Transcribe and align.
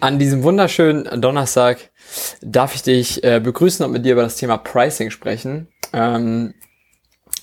An 0.00 0.18
diesem 0.18 0.42
wunderschönen 0.42 1.20
Donnerstag 1.20 1.90
darf 2.40 2.74
ich 2.74 2.82
dich 2.82 3.22
äh, 3.22 3.38
begrüßen 3.38 3.84
und 3.84 3.92
mit 3.92 4.04
dir 4.06 4.12
über 4.12 4.22
das 4.22 4.36
Thema 4.36 4.56
Pricing 4.56 5.10
sprechen. 5.10 5.68
Ähm, 5.92 6.54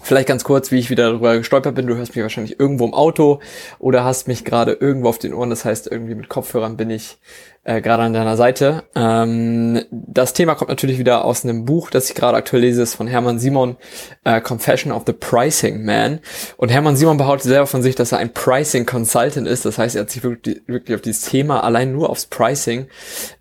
Vielleicht 0.07 0.29
ganz 0.29 0.45
kurz, 0.45 0.71
wie 0.71 0.79
ich 0.79 0.89
wieder 0.89 1.09
darüber 1.09 1.38
gestolpert 1.38 1.75
bin. 1.75 1.85
Du 1.85 1.97
hörst 1.97 2.16
mich 2.16 2.23
wahrscheinlich 2.23 2.61
irgendwo 2.61 2.85
im 2.85 2.93
Auto 2.93 3.41
oder 3.77 4.05
hast 4.05 4.30
mich 4.30 4.45
gerade 4.45 4.71
irgendwo 4.71 5.09
auf 5.09 5.20
den 5.20 5.33
Ohren. 5.33 5.49
Das 5.49 5.66
heißt, 5.66 5.91
irgendwie 5.91 6.16
mit 6.16 6.30
Kopfhörern 6.30 6.77
bin 6.77 6.89
ich 6.89 7.17
äh, 7.66 7.81
gerade 7.81 8.03
an 8.03 8.13
deiner 8.13 8.38
Seite. 8.38 8.85
Ähm, 8.95 9.83
das 9.91 10.31
Thema 10.31 10.55
kommt 10.55 10.70
natürlich 10.70 10.97
wieder 10.97 11.25
aus 11.25 11.43
einem 11.43 11.66
Buch, 11.66 11.89
das 11.89 12.07
ich 12.07 12.16
gerade 12.16 12.38
aktuell 12.38 12.61
lese, 12.61 12.83
ist 12.83 12.95
von 12.95 13.07
Hermann 13.07 13.38
Simon, 13.38 13.75
äh, 14.23 14.39
Confession 14.39 14.93
of 14.93 15.03
the 15.05 15.11
Pricing 15.11 15.83
Man. 15.83 16.21
Und 16.55 16.69
Hermann 16.69 16.95
Simon 16.95 17.17
behauptet 17.17 17.49
selber 17.49 17.67
von 17.67 17.83
sich, 17.83 17.95
dass 17.95 18.13
er 18.13 18.19
ein 18.19 18.31
Pricing 18.31 18.85
Consultant 18.85 19.45
ist. 19.45 19.66
Das 19.66 19.77
heißt, 19.77 19.97
er 19.97 20.03
hat 20.03 20.09
sich 20.09 20.23
wirklich, 20.23 20.61
wirklich 20.67 20.95
auf 20.95 21.02
dieses 21.02 21.23
Thema 21.23 21.66
allein 21.66 21.91
nur 21.91 22.09
aufs 22.09 22.27
Pricing 22.27 22.88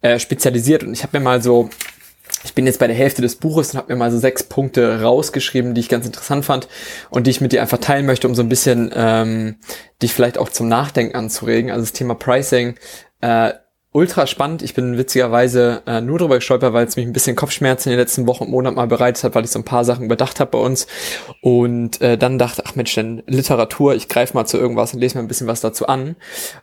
äh, 0.01 0.19
spezialisiert. 0.19 0.83
Und 0.83 0.95
ich 0.95 1.05
habe 1.05 1.17
mir 1.17 1.23
mal 1.23 1.41
so 1.41 1.71
bin 2.57 2.67
jetzt 2.67 2.81
bei 2.81 2.89
der 2.89 2.97
Hälfte 2.97 3.23
des 3.23 3.37
Buches 3.37 3.73
und 3.73 3.79
habe 3.79 3.93
mir 3.93 3.99
mal 3.99 4.11
so 4.11 4.19
sechs 4.19 4.43
Punkte 4.43 5.03
rausgeschrieben, 5.03 5.75
die 5.75 5.81
ich 5.83 5.89
ganz 5.89 6.07
interessant 6.07 6.45
fand 6.45 6.67
und 7.11 7.27
die 7.27 7.31
ich 7.31 7.41
mit 7.41 7.53
dir 7.53 7.61
einfach 7.63 7.79
teilen 7.79 8.07
möchte, 8.07 8.27
um 8.27 8.35
so 8.35 8.43
ein 8.43 8.49
bisschen 8.49 8.91
ähm, 8.95 9.57
dich 10.03 10.13
vielleicht 10.13 10.39
auch 10.39 10.49
zum 10.49 10.67
Nachdenken 10.67 11.15
anzuregen. 11.15 11.71
Also 11.71 11.83
das 11.83 11.93
Thema 11.93 12.15
Pricing 12.15 12.75
äh, 13.21 13.53
ultra 13.97 14.27
spannend. 14.27 14.61
Ich 14.63 14.75
bin 14.75 14.99
witzigerweise 14.99 15.83
äh, 15.87 16.03
nur 16.03 16.19
darüber 16.19 16.35
gestolpert, 16.35 16.75
weil 16.75 16.87
es 16.87 16.97
mich 16.97 17.07
ein 17.07 17.15
bisschen 17.15 17.35
Kopfschmerzen 17.35 17.89
in 17.89 17.93
den 17.93 17.99
letzten 17.99 18.27
Wochen 18.27 18.45
und 18.45 18.51
Monaten 18.51 18.77
mal 18.77 18.87
bereitet 18.87 19.25
hat, 19.25 19.35
weil 19.35 19.45
ich 19.47 19.51
so 19.51 19.59
ein 19.59 19.65
paar 19.65 19.87
Sachen 19.87 20.05
überdacht 20.05 20.39
habe 20.39 20.51
bei 20.51 20.59
uns. 20.59 20.87
Und 21.41 22.03
äh, 22.03 22.19
dann 22.19 22.39
dachte, 22.39 22.63
ach 22.67 22.75
Mensch, 22.75 22.95
denn 22.95 23.23
Literatur, 23.27 23.95
ich 23.95 24.11
greife 24.11 24.35
mal 24.35 24.45
zu 24.45 24.59
irgendwas 24.59 24.93
und 24.93 25.01
lese 25.01 25.17
mir 25.17 25.25
ein 25.25 25.29
bisschen 25.29 25.47
was 25.47 25.63
dazu 25.63 25.87
an. 25.87 26.17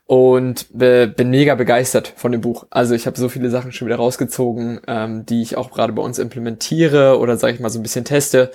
Und 0.06 0.68
äh, 0.80 1.08
bin 1.08 1.32
mega 1.32 1.56
begeistert 1.56 2.14
von 2.16 2.32
dem 2.32 2.42
Buch. 2.42 2.68
Also 2.70 2.94
ich 2.94 3.08
habe 3.08 3.18
so 3.18 3.30
viele 3.30 3.50
Sachen 3.50 3.72
schon 3.72 3.88
wieder 3.88 3.98
rausgezogen, 3.98 4.82
ähm, 4.88 5.26
die 5.26 5.42
ich 5.42 5.58
auch 5.58 5.72
gerade 5.72 5.94
bei 5.94 6.04
uns 6.04 6.20
implementiere 6.20 7.18
oder 7.18 7.38
sage 7.38 7.56
ich 7.56 7.60
mal 7.60 7.70
so 7.70 7.80
ein 7.80 7.84
bisschen 7.84 8.06
teste. 8.06 8.52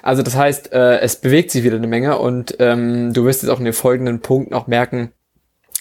Also 0.00 0.22
das 0.22 0.36
heißt, 0.36 0.72
äh, 0.72 1.00
es 1.00 1.16
bewegt 1.16 1.50
sich 1.50 1.64
wieder 1.64 1.76
eine 1.76 1.88
Menge 1.88 2.18
und 2.18 2.54
ähm, 2.60 3.12
du 3.12 3.24
wirst 3.24 3.42
jetzt 3.42 3.50
auch 3.50 3.58
in 3.58 3.64
den 3.64 3.74
folgenden 3.74 4.20
Punkten 4.20 4.54
auch 4.54 4.68
merken, 4.68 5.10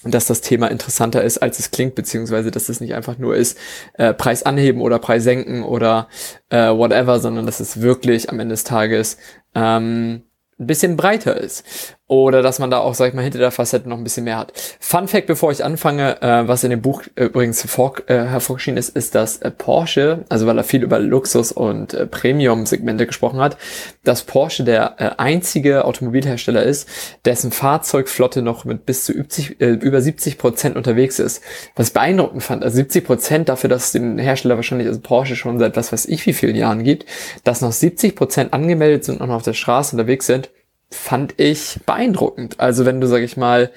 dass 0.03 0.25
das 0.25 0.41
Thema 0.41 0.67
interessanter 0.67 1.23
ist, 1.23 1.37
als 1.39 1.59
es 1.59 1.71
klingt, 1.71 1.95
beziehungsweise 1.95 2.51
dass 2.51 2.69
es 2.69 2.81
nicht 2.81 2.95
einfach 2.95 3.17
nur 3.17 3.35
ist, 3.35 3.57
äh, 3.93 4.13
Preis 4.13 4.43
anheben 4.43 4.81
oder 4.81 4.99
Preis 4.99 5.23
senken 5.23 5.63
oder 5.63 6.07
äh, 6.49 6.69
whatever, 6.69 7.19
sondern 7.19 7.45
dass 7.45 7.59
es 7.59 7.81
wirklich 7.81 8.29
am 8.29 8.39
Ende 8.39 8.53
des 8.53 8.63
Tages 8.63 9.17
ähm, 9.53 10.23
ein 10.59 10.67
bisschen 10.67 10.95
breiter 10.97 11.37
ist. 11.37 11.65
Oder 12.11 12.41
dass 12.41 12.59
man 12.59 12.69
da 12.69 12.79
auch, 12.79 12.93
sag 12.93 13.07
ich 13.07 13.13
mal, 13.13 13.21
hinter 13.21 13.39
der 13.39 13.51
Facette 13.51 13.87
noch 13.87 13.95
ein 13.97 14.03
bisschen 14.03 14.25
mehr 14.25 14.37
hat. 14.37 14.51
Fun 14.81 15.07
Fact, 15.07 15.27
bevor 15.27 15.49
ich 15.53 15.63
anfange, 15.63 16.21
äh, 16.21 16.45
was 16.45 16.65
in 16.65 16.69
dem 16.69 16.81
Buch 16.81 17.03
äh, 17.15 17.23
übrigens 17.23 17.63
hervor, 17.63 17.93
äh, 18.07 18.15
hervorgeschieden 18.15 18.77
ist, 18.77 18.89
ist, 18.89 19.15
dass 19.15 19.37
äh, 19.37 19.49
Porsche, 19.49 20.25
also 20.27 20.45
weil 20.45 20.57
er 20.57 20.65
viel 20.65 20.83
über 20.83 20.99
Luxus- 20.99 21.53
und 21.53 21.93
äh, 21.93 22.05
Premium-Segmente 22.05 23.07
gesprochen 23.07 23.39
hat, 23.39 23.55
dass 24.03 24.23
Porsche 24.23 24.65
der 24.65 24.95
äh, 24.97 25.11
einzige 25.19 25.85
Automobilhersteller 25.85 26.63
ist, 26.63 26.89
dessen 27.23 27.53
Fahrzeugflotte 27.53 28.41
noch 28.41 28.65
mit 28.65 28.85
bis 28.85 29.05
zu 29.05 29.13
70, 29.13 29.61
äh, 29.61 29.67
über 29.67 30.01
70 30.01 30.37
Prozent 30.37 30.75
unterwegs 30.75 31.17
ist. 31.17 31.41
Was 31.77 31.87
ich 31.87 31.93
beeindruckend 31.93 32.43
fand, 32.43 32.65
also 32.65 32.75
70 32.75 33.05
Prozent 33.05 33.47
dafür, 33.47 33.69
dass 33.69 33.85
es 33.85 33.91
den 33.93 34.17
Hersteller 34.17 34.57
wahrscheinlich, 34.57 34.89
also 34.89 34.99
Porsche 34.99 35.37
schon 35.37 35.59
seit 35.59 35.77
was 35.77 35.93
weiß 35.93 36.07
ich 36.07 36.25
wie 36.25 36.33
vielen 36.33 36.57
Jahren 36.57 36.83
gibt, 36.83 37.05
dass 37.45 37.61
noch 37.61 37.71
70 37.71 38.17
Prozent 38.17 38.51
angemeldet 38.51 39.05
sind 39.05 39.21
und 39.21 39.29
noch 39.29 39.35
auf 39.35 39.43
der 39.43 39.53
Straße 39.53 39.95
unterwegs 39.95 40.25
sind, 40.25 40.49
fand 40.91 41.39
ich 41.39 41.79
beeindruckend. 41.85 42.59
Also 42.59 42.85
wenn 42.85 43.01
du, 43.01 43.07
sag 43.07 43.21
ich 43.21 43.37
mal, 43.37 43.71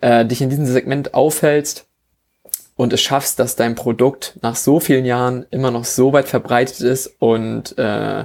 äh, 0.00 0.24
dich 0.24 0.40
in 0.40 0.50
diesem 0.50 0.66
Segment 0.66 1.14
aufhältst 1.14 1.86
und 2.76 2.92
es 2.92 3.02
schaffst, 3.02 3.38
dass 3.38 3.56
dein 3.56 3.74
Produkt 3.74 4.38
nach 4.40 4.56
so 4.56 4.80
vielen 4.80 5.04
Jahren 5.04 5.44
immer 5.50 5.70
noch 5.70 5.84
so 5.84 6.12
weit 6.12 6.28
verbreitet 6.28 6.80
ist 6.80 7.08
und 7.18 7.76
äh, 7.76 8.24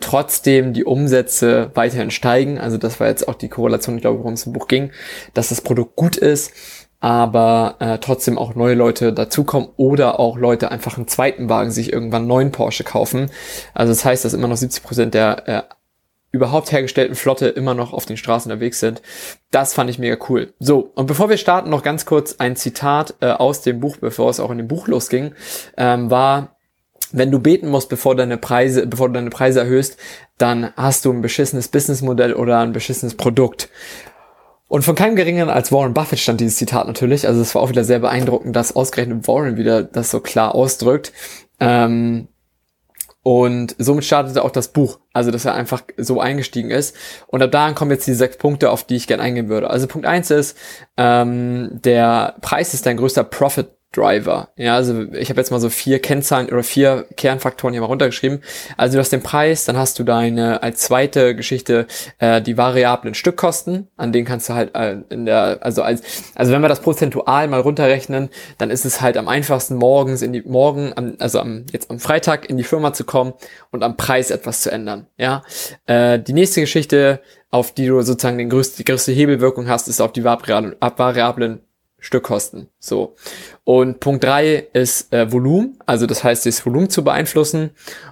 trotzdem 0.00 0.74
die 0.74 0.84
Umsätze 0.84 1.70
weiterhin 1.74 2.10
steigen. 2.10 2.58
Also 2.58 2.76
das 2.76 3.00
war 3.00 3.06
jetzt 3.06 3.26
auch 3.28 3.34
die 3.34 3.48
Korrelation, 3.48 3.96
ich 3.96 4.02
glaube, 4.02 4.18
worum 4.18 4.34
es 4.34 4.44
im 4.44 4.52
Buch 4.52 4.68
ging, 4.68 4.90
dass 5.32 5.48
das 5.48 5.62
Produkt 5.62 5.96
gut 5.96 6.16
ist, 6.16 6.52
aber 7.00 7.76
äh, 7.78 7.98
trotzdem 7.98 8.38
auch 8.38 8.54
neue 8.54 8.74
Leute 8.74 9.12
dazukommen 9.12 9.68
oder 9.76 10.18
auch 10.20 10.36
Leute 10.36 10.70
einfach 10.70 10.96
einen 10.96 11.08
zweiten 11.08 11.48
Wagen 11.48 11.70
sich 11.70 11.92
irgendwann 11.92 12.26
neuen 12.26 12.50
Porsche 12.50 12.84
kaufen. 12.84 13.30
Also 13.72 13.92
das 13.92 14.04
heißt, 14.04 14.24
dass 14.24 14.34
immer 14.34 14.48
noch 14.48 14.56
70 14.56 14.82
Prozent 14.82 15.14
der 15.14 15.48
äh, 15.48 15.62
überhaupt 16.34 16.72
hergestellten 16.72 17.14
Flotte 17.14 17.46
immer 17.46 17.74
noch 17.74 17.92
auf 17.92 18.06
den 18.06 18.16
Straßen 18.16 18.50
unterwegs 18.50 18.80
sind. 18.80 19.00
Das 19.52 19.72
fand 19.72 19.88
ich 19.88 20.00
mega 20.00 20.16
cool. 20.28 20.52
So, 20.58 20.90
und 20.96 21.06
bevor 21.06 21.30
wir 21.30 21.36
starten, 21.36 21.70
noch 21.70 21.84
ganz 21.84 22.06
kurz 22.06 22.36
ein 22.38 22.56
Zitat 22.56 23.14
äh, 23.20 23.30
aus 23.30 23.62
dem 23.62 23.78
Buch, 23.78 23.98
bevor 23.98 24.30
es 24.30 24.40
auch 24.40 24.50
in 24.50 24.58
dem 24.58 24.66
Buch 24.66 24.88
losging, 24.88 25.32
ähm, 25.76 26.10
war, 26.10 26.56
wenn 27.12 27.30
du 27.30 27.38
beten 27.38 27.68
musst, 27.68 27.88
bevor 27.88 28.16
deine 28.16 28.36
Preise, 28.36 28.84
bevor 28.88 29.06
du 29.06 29.14
deine 29.14 29.30
Preise 29.30 29.60
erhöhst, 29.60 29.96
dann 30.36 30.72
hast 30.76 31.04
du 31.04 31.12
ein 31.12 31.22
beschissenes 31.22 31.68
Businessmodell 31.68 32.34
oder 32.34 32.58
ein 32.58 32.72
beschissenes 32.72 33.14
Produkt. 33.16 33.68
Und 34.66 34.82
von 34.82 34.96
keinem 34.96 35.14
geringeren 35.14 35.50
als 35.50 35.70
Warren 35.70 35.94
Buffett 35.94 36.18
stand 36.18 36.40
dieses 36.40 36.56
Zitat 36.56 36.88
natürlich. 36.88 37.28
Also 37.28 37.40
es 37.40 37.54
war 37.54 37.62
auch 37.62 37.68
wieder 37.68 37.84
sehr 37.84 38.00
beeindruckend, 38.00 38.56
dass 38.56 38.74
ausgerechnet 38.74 39.28
Warren 39.28 39.56
wieder 39.56 39.84
das 39.84 40.10
so 40.10 40.18
klar 40.18 40.56
ausdrückt. 40.56 41.12
Ähm, 41.60 42.26
und 43.22 43.76
somit 43.78 44.04
startete 44.04 44.44
auch 44.44 44.50
das 44.50 44.68
Buch, 44.68 44.98
also 45.14 45.30
dass 45.30 45.46
er 45.46 45.54
einfach 45.54 45.82
so 45.96 46.20
eingestiegen 46.20 46.70
ist. 46.70 46.94
Und 47.26 47.42
ab 47.42 47.52
daran 47.52 47.74
kommen 47.74 47.92
jetzt 47.92 48.06
die 48.06 48.12
sechs 48.12 48.36
Punkte, 48.36 48.70
auf 48.70 48.84
die 48.84 48.96
ich 48.96 49.06
gerne 49.06 49.22
eingehen 49.22 49.48
würde. 49.48 49.70
Also 49.70 49.86
Punkt 49.86 50.06
eins 50.06 50.30
ist, 50.30 50.58
ähm, 50.98 51.70
der 51.72 52.36
Preis 52.42 52.74
ist 52.74 52.84
dein 52.84 52.98
größter 52.98 53.24
Profit 53.24 53.68
Driver. 53.94 54.48
Ja, 54.56 54.74
also 54.74 55.04
ich 55.12 55.30
habe 55.30 55.40
jetzt 55.40 55.50
mal 55.50 55.60
so 55.60 55.68
vier 55.68 56.00
Kennzahlen 56.00 56.48
oder 56.48 56.62
vier 56.62 57.06
Kernfaktoren 57.16 57.72
hier 57.72 57.80
mal 57.80 57.86
runtergeschrieben. 57.86 58.42
Also 58.76 58.94
du 58.94 59.00
hast 59.00 59.10
den 59.10 59.22
Preis, 59.22 59.64
dann 59.64 59.76
hast 59.76 59.98
du 59.98 60.04
deine 60.04 60.62
als 60.62 60.80
zweite 60.80 61.36
Geschichte 61.36 61.86
äh, 62.18 62.42
die 62.42 62.56
variablen 62.56 63.14
Stückkosten, 63.14 63.88
an 63.96 64.12
denen 64.12 64.26
kannst 64.26 64.48
du 64.48 64.54
halt 64.54 64.74
äh, 64.74 64.96
in 65.10 65.26
der 65.26 65.58
also 65.60 65.82
als 65.82 66.02
also 66.34 66.52
wenn 66.52 66.62
wir 66.62 66.68
das 66.68 66.80
prozentual 66.80 67.46
mal 67.48 67.60
runterrechnen, 67.60 68.30
dann 68.58 68.70
ist 68.70 68.84
es 68.84 69.00
halt 69.00 69.16
am 69.16 69.28
einfachsten 69.28 69.76
morgens 69.76 70.22
in 70.22 70.32
die 70.32 70.42
morgen 70.42 70.92
am, 70.96 71.14
also 71.20 71.38
am 71.38 71.66
jetzt 71.72 71.90
am 71.90 72.00
Freitag 72.00 72.48
in 72.50 72.56
die 72.56 72.64
Firma 72.64 72.92
zu 72.92 73.04
kommen 73.04 73.34
und 73.70 73.82
am 73.82 73.96
Preis 73.96 74.30
etwas 74.30 74.62
zu 74.62 74.70
ändern. 74.70 75.06
Ja, 75.16 75.42
äh, 75.86 76.18
die 76.18 76.32
nächste 76.32 76.60
Geschichte 76.60 77.20
auf 77.54 77.70
die 77.70 77.86
du 77.86 78.02
sozusagen 78.02 78.36
den 78.36 78.50
größte, 78.50 78.78
die 78.78 78.84
größte 78.84 79.12
Hebelwirkung 79.12 79.68
hast, 79.68 79.86
ist 79.86 80.00
auf 80.00 80.10
die 80.12 80.24
variablen, 80.24 81.60
Stückkosten. 82.04 82.68
So. 82.78 83.16
Und 83.64 83.98
Punkt 83.98 84.22
drei 84.22 84.68
ist 84.74 85.12
äh, 85.12 85.32
Volumen, 85.32 85.78
also 85.86 86.06
das 86.06 86.22
heißt, 86.22 86.44
das 86.44 86.64
Volumen 86.66 86.90
zu 86.90 87.02
beeinflussen. 87.02 87.70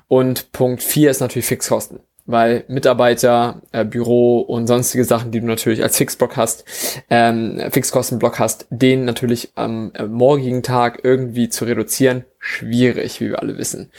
Und 0.08 0.50
Punkt 0.52 0.82
vier 0.82 1.10
ist 1.10 1.20
natürlich 1.20 1.44
Fixkosten, 1.44 2.00
weil 2.24 2.64
Mitarbeiter, 2.68 3.60
äh, 3.70 3.84
Büro 3.84 4.40
und 4.40 4.66
sonstige 4.66 5.04
Sachen, 5.04 5.30
die 5.30 5.40
du 5.40 5.46
natürlich 5.46 5.82
als 5.82 5.98
Fixblock 5.98 6.38
hast, 6.38 6.64
ähm, 7.10 7.60
Fixkostenblock 7.70 8.38
hast, 8.38 8.66
den 8.70 9.04
natürlich 9.04 9.52
am 9.56 9.92
äh, 9.94 10.04
morgigen 10.04 10.62
Tag 10.62 11.00
irgendwie 11.02 11.50
zu 11.50 11.66
reduzieren, 11.66 12.24
schwierig, 12.38 13.20
wie 13.20 13.28
wir 13.28 13.40
alle 13.40 13.58
wissen. 13.58 13.90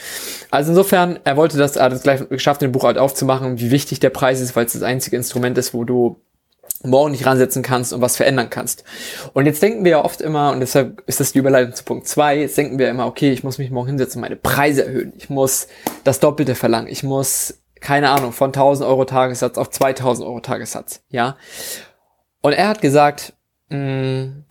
Also 0.49 0.71
insofern, 0.71 1.19
er 1.23 1.37
wollte 1.37 1.59
das, 1.59 1.75
er 1.75 1.85
hat 1.85 1.93
es 1.93 2.01
gleich 2.01 2.27
geschafft, 2.29 2.63
den 2.63 2.71
Buch 2.71 2.83
halt 2.83 2.97
aufzumachen, 2.97 3.59
wie 3.59 3.69
wichtig 3.69 3.99
der 3.99 4.09
Preis 4.09 4.41
ist, 4.41 4.55
weil 4.55 4.65
es 4.65 4.73
das 4.73 4.81
einzige 4.81 5.17
Instrument 5.17 5.55
ist, 5.59 5.75
wo 5.75 5.83
du 5.83 6.19
morgen 6.83 7.11
nicht 7.11 7.25
ransetzen 7.25 7.63
kannst 7.63 7.93
und 7.93 8.01
was 8.01 8.17
verändern 8.17 8.49
kannst. 8.49 8.83
Und 9.33 9.45
jetzt 9.45 9.61
denken 9.61 9.83
wir 9.83 9.91
ja 9.91 10.05
oft 10.05 10.21
immer, 10.21 10.51
und 10.51 10.59
deshalb 10.59 11.01
ist 11.07 11.19
das 11.19 11.31
die 11.31 11.39
Überleitung 11.39 11.73
zu 11.73 11.83
Punkt 11.83 12.07
zwei. 12.07 12.37
jetzt 12.37 12.57
denken 12.57 12.77
wir 12.77 12.89
immer, 12.89 13.07
okay, 13.07 13.31
ich 13.31 13.43
muss 13.43 13.57
mich 13.57 13.71
morgen 13.71 13.87
hinsetzen 13.87 14.21
meine 14.21 14.35
Preise 14.35 14.85
erhöhen. 14.85 15.13
Ich 15.17 15.29
muss 15.29 15.67
das 16.03 16.19
Doppelte 16.19 16.55
verlangen. 16.55 16.87
Ich 16.87 17.03
muss, 17.03 17.61
keine 17.79 18.09
Ahnung, 18.09 18.31
von 18.31 18.49
1000 18.49 18.87
Euro 18.87 19.05
Tagessatz 19.05 19.57
auf 19.57 19.69
2000 19.69 20.27
Euro 20.27 20.39
Tagessatz. 20.41 21.01
Ja. 21.09 21.37
Und 22.41 22.53
er 22.53 22.67
hat 22.67 22.81
gesagt, 22.81 23.33
mh, 23.69 23.77
mm, 23.77 24.45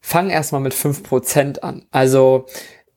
fang 0.00 0.28
erstmal 0.28 0.60
mit 0.60 0.74
5% 0.74 1.60
an. 1.60 1.86
Also 1.90 2.46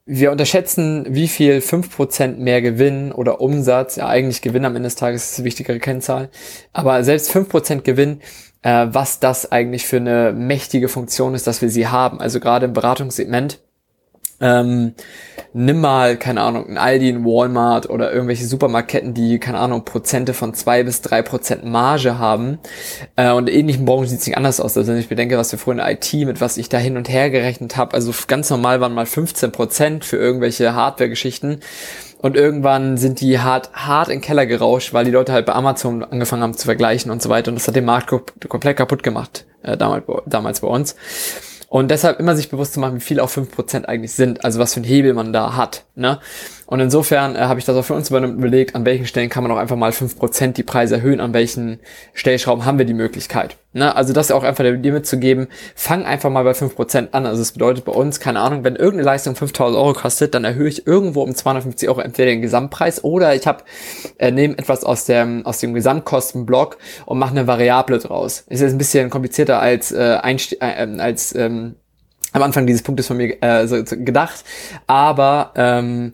wir 0.07 0.31
unterschätzen, 0.31 1.05
wie 1.09 1.27
viel 1.27 1.57
5% 1.57 2.37
mehr 2.37 2.61
Gewinn 2.61 3.11
oder 3.11 3.41
Umsatz, 3.41 3.97
ja 3.97 4.07
eigentlich 4.07 4.41
Gewinn 4.41 4.65
am 4.65 4.75
Ende 4.75 4.87
des 4.87 4.95
Tages 4.95 5.31
ist 5.31 5.37
die 5.37 5.43
wichtigere 5.43 5.79
Kennzahl, 5.79 6.29
aber 6.71 7.03
selbst 7.03 7.29
5% 7.29 7.81
Gewinn, 7.81 8.21
äh, 8.61 8.87
was 8.89 9.19
das 9.19 9.51
eigentlich 9.51 9.85
für 9.85 9.97
eine 9.97 10.31
mächtige 10.31 10.87
Funktion 10.87 11.35
ist, 11.35 11.45
dass 11.45 11.61
wir 11.61 11.69
sie 11.69 11.87
haben. 11.87 12.21
Also 12.21 12.39
gerade 12.39 12.65
im 12.65 12.73
Beratungssegment 12.73 13.59
ähm, 14.39 14.93
nimm 15.53 15.81
mal, 15.81 16.17
keine 16.17 16.41
Ahnung, 16.41 16.69
ein 16.69 16.77
Aldi, 16.77 17.09
ein 17.09 17.25
Walmart 17.25 17.89
oder 17.89 18.13
irgendwelche 18.13 18.45
Supermarktketten, 18.45 19.13
die, 19.13 19.39
keine 19.39 19.57
Ahnung, 19.57 19.83
Prozente 19.85 20.33
von 20.33 20.53
zwei 20.53 20.83
bis 20.83 21.01
drei 21.01 21.21
Prozent 21.23 21.65
Marge 21.65 22.19
haben. 22.19 22.59
Äh, 23.15 23.31
und 23.31 23.49
ähnlichen 23.49 23.85
Branchen 23.85 24.07
sieht 24.07 24.19
es 24.19 24.27
nicht 24.27 24.37
anders 24.37 24.59
aus. 24.59 24.77
Also 24.77 24.91
wenn 24.91 24.99
ich 24.99 25.09
bedenke, 25.09 25.37
was 25.37 25.51
wir 25.51 25.59
vorhin 25.59 25.83
IT, 25.83 26.13
mit 26.25 26.41
was 26.41 26.57
ich 26.57 26.69
da 26.69 26.77
hin 26.77 26.97
und 26.97 27.09
her 27.09 27.29
gerechnet 27.29 27.77
habe, 27.77 27.95
also 27.95 28.13
ganz 28.27 28.49
normal 28.49 28.79
waren 28.81 28.93
mal 28.93 29.07
15 29.07 29.51
Prozent 29.51 30.05
für 30.05 30.17
irgendwelche 30.17 30.75
Hardware-Geschichten. 30.75 31.61
Und 32.19 32.35
irgendwann 32.35 32.97
sind 32.97 33.21
die 33.21 33.39
hart, 33.39 33.71
hart 33.73 34.09
in 34.09 34.15
den 34.15 34.21
Keller 34.21 34.47
gerauscht, 34.47 34.91
weil 34.91 35.05
die 35.05 35.11
Leute 35.11 35.33
halt 35.33 35.45
bei 35.45 35.53
Amazon 35.53 36.03
angefangen 36.03 36.41
haben 36.41 36.57
zu 36.57 36.65
vergleichen 36.65 37.11
und 37.11 37.21
so 37.21 37.29
weiter. 37.29 37.49
Und 37.49 37.55
das 37.55 37.67
hat 37.67 37.75
den 37.75 37.85
Markt 37.85 38.11
komplett 38.49 38.77
kaputt 38.77 39.03
gemacht, 39.03 39.45
äh, 39.61 39.77
damals, 39.77 40.03
damals 40.25 40.61
bei 40.61 40.67
uns. 40.67 40.95
Und 41.67 41.89
deshalb 41.89 42.19
immer 42.19 42.35
sich 42.35 42.49
bewusst 42.49 42.73
zu 42.73 42.79
machen, 42.79 42.95
wie 42.95 43.01
viel 43.01 43.19
auch 43.19 43.29
5% 43.29 43.85
eigentlich 43.85 44.13
sind, 44.13 44.45
also 44.45 44.59
was 44.59 44.73
für 44.73 44.79
ein 44.79 44.85
Hebel 44.85 45.13
man 45.13 45.33
da 45.33 45.55
hat. 45.55 45.83
Ne? 45.95 46.19
Und 46.67 46.81
insofern 46.81 47.35
äh, 47.35 47.39
habe 47.39 47.59
ich 47.59 47.65
das 47.65 47.77
auch 47.77 47.85
für 47.85 47.93
uns 47.93 48.11
überlegt, 48.11 48.75
an 48.75 48.85
welchen 48.85 49.07
Stellen 49.07 49.29
kann 49.29 49.41
man 49.41 49.51
auch 49.53 49.57
einfach 49.57 49.77
mal 49.77 49.91
5% 49.91 50.51
die 50.51 50.63
Preise 50.63 50.95
erhöhen, 50.95 51.21
an 51.21 51.33
welchen 51.33 51.79
Stellschrauben 52.13 52.65
haben 52.65 52.77
wir 52.77 52.85
die 52.85 52.93
Möglichkeit. 52.93 53.55
Ne? 53.71 53.95
Also 53.95 54.11
das 54.11 54.31
auch 54.31 54.43
einfach 54.43 54.65
dir 54.65 54.91
mitzugeben, 54.91 55.47
fang 55.75 56.05
einfach 56.05 56.29
mal 56.29 56.43
bei 56.43 56.51
5% 56.51 57.13
an. 57.13 57.25
Also 57.25 57.41
das 57.41 57.53
bedeutet 57.53 57.85
bei 57.85 57.93
uns, 57.93 58.19
keine 58.19 58.41
Ahnung, 58.41 58.65
wenn 58.65 58.75
irgendeine 58.75 59.03
Leistung 59.03 59.35
5000 59.35 59.77
Euro 59.77 59.93
kostet, 59.93 60.35
dann 60.35 60.43
erhöhe 60.43 60.67
ich 60.67 60.85
irgendwo 60.85 61.23
um 61.23 61.33
250 61.33 61.87
Euro 61.87 62.01
entweder 62.01 62.31
den 62.31 62.41
Gesamtpreis 62.41 63.01
oder 63.01 63.33
ich 63.33 63.47
habe 63.47 63.63
äh, 64.17 64.31
nehme 64.31 64.57
etwas 64.57 64.83
aus 64.83 65.05
dem, 65.05 65.45
aus 65.45 65.59
dem 65.59 65.73
Gesamtkostenblock 65.73 66.77
und 67.05 67.17
mache 67.17 67.31
eine 67.31 67.47
Variable 67.47 67.99
draus. 67.99 68.43
Ist 68.49 68.59
jetzt 68.59 68.73
ein 68.73 68.77
bisschen 68.77 69.09
komplizierter 69.09 69.61
als, 69.61 69.93
äh, 69.93 70.17
Einst 70.21 70.61
äh, 70.61 70.83
ähm, 70.83 70.99
als 70.99 71.33
ähm, 71.33 71.75
am 72.33 72.43
Anfang 72.43 72.67
dieses 72.67 72.83
Punktes 72.83 73.07
von 73.07 73.15
mir 73.15 73.41
äh, 73.41 73.67
so, 73.67 73.85
so 73.85 73.95
gedacht, 73.95 74.43
aber 74.85 75.53
ähm, 75.55 76.13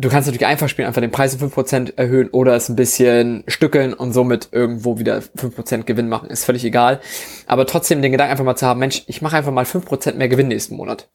du 0.00 0.08
kannst 0.08 0.26
natürlich 0.26 0.46
einfach 0.46 0.68
spielen, 0.68 0.88
einfach 0.88 1.00
den 1.00 1.10
Preis 1.10 1.34
um 1.34 1.48
5% 1.48 1.96
erhöhen 1.96 2.28
oder 2.30 2.54
es 2.54 2.68
ein 2.68 2.76
bisschen 2.76 3.44
stückeln 3.46 3.92
und 3.92 4.12
somit 4.12 4.48
irgendwo 4.52 4.98
wieder 4.98 5.18
5% 5.18 5.84
Gewinn 5.84 6.08
machen. 6.08 6.30
Ist 6.30 6.44
völlig 6.44 6.64
egal. 6.64 7.00
Aber 7.46 7.66
trotzdem 7.66 8.02
den 8.02 8.12
Gedanken 8.12 8.32
einfach 8.32 8.44
mal 8.44 8.56
zu 8.56 8.66
haben, 8.66 8.80
Mensch, 8.80 9.02
ich 9.06 9.22
mache 9.22 9.36
einfach 9.36 9.52
mal 9.52 9.64
5% 9.64 10.14
mehr 10.14 10.28
Gewinn 10.28 10.48
nächsten 10.48 10.76
Monat. 10.76 11.08